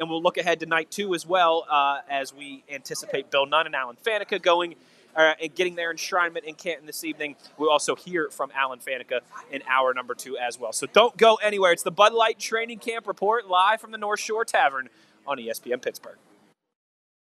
[0.00, 3.66] And we'll look ahead to night two as well uh, as we anticipate Bill Nunn
[3.66, 4.74] and Alan Faneca going
[5.14, 7.36] uh, and getting their enshrinement in Canton this evening.
[7.58, 9.20] We'll also hear from Alan Faneca
[9.50, 10.72] in hour number two as well.
[10.72, 11.72] So don't go anywhere.
[11.72, 14.88] It's the Bud Light Training Camp Report live from the North Shore Tavern
[15.26, 16.16] on ESPN Pittsburgh.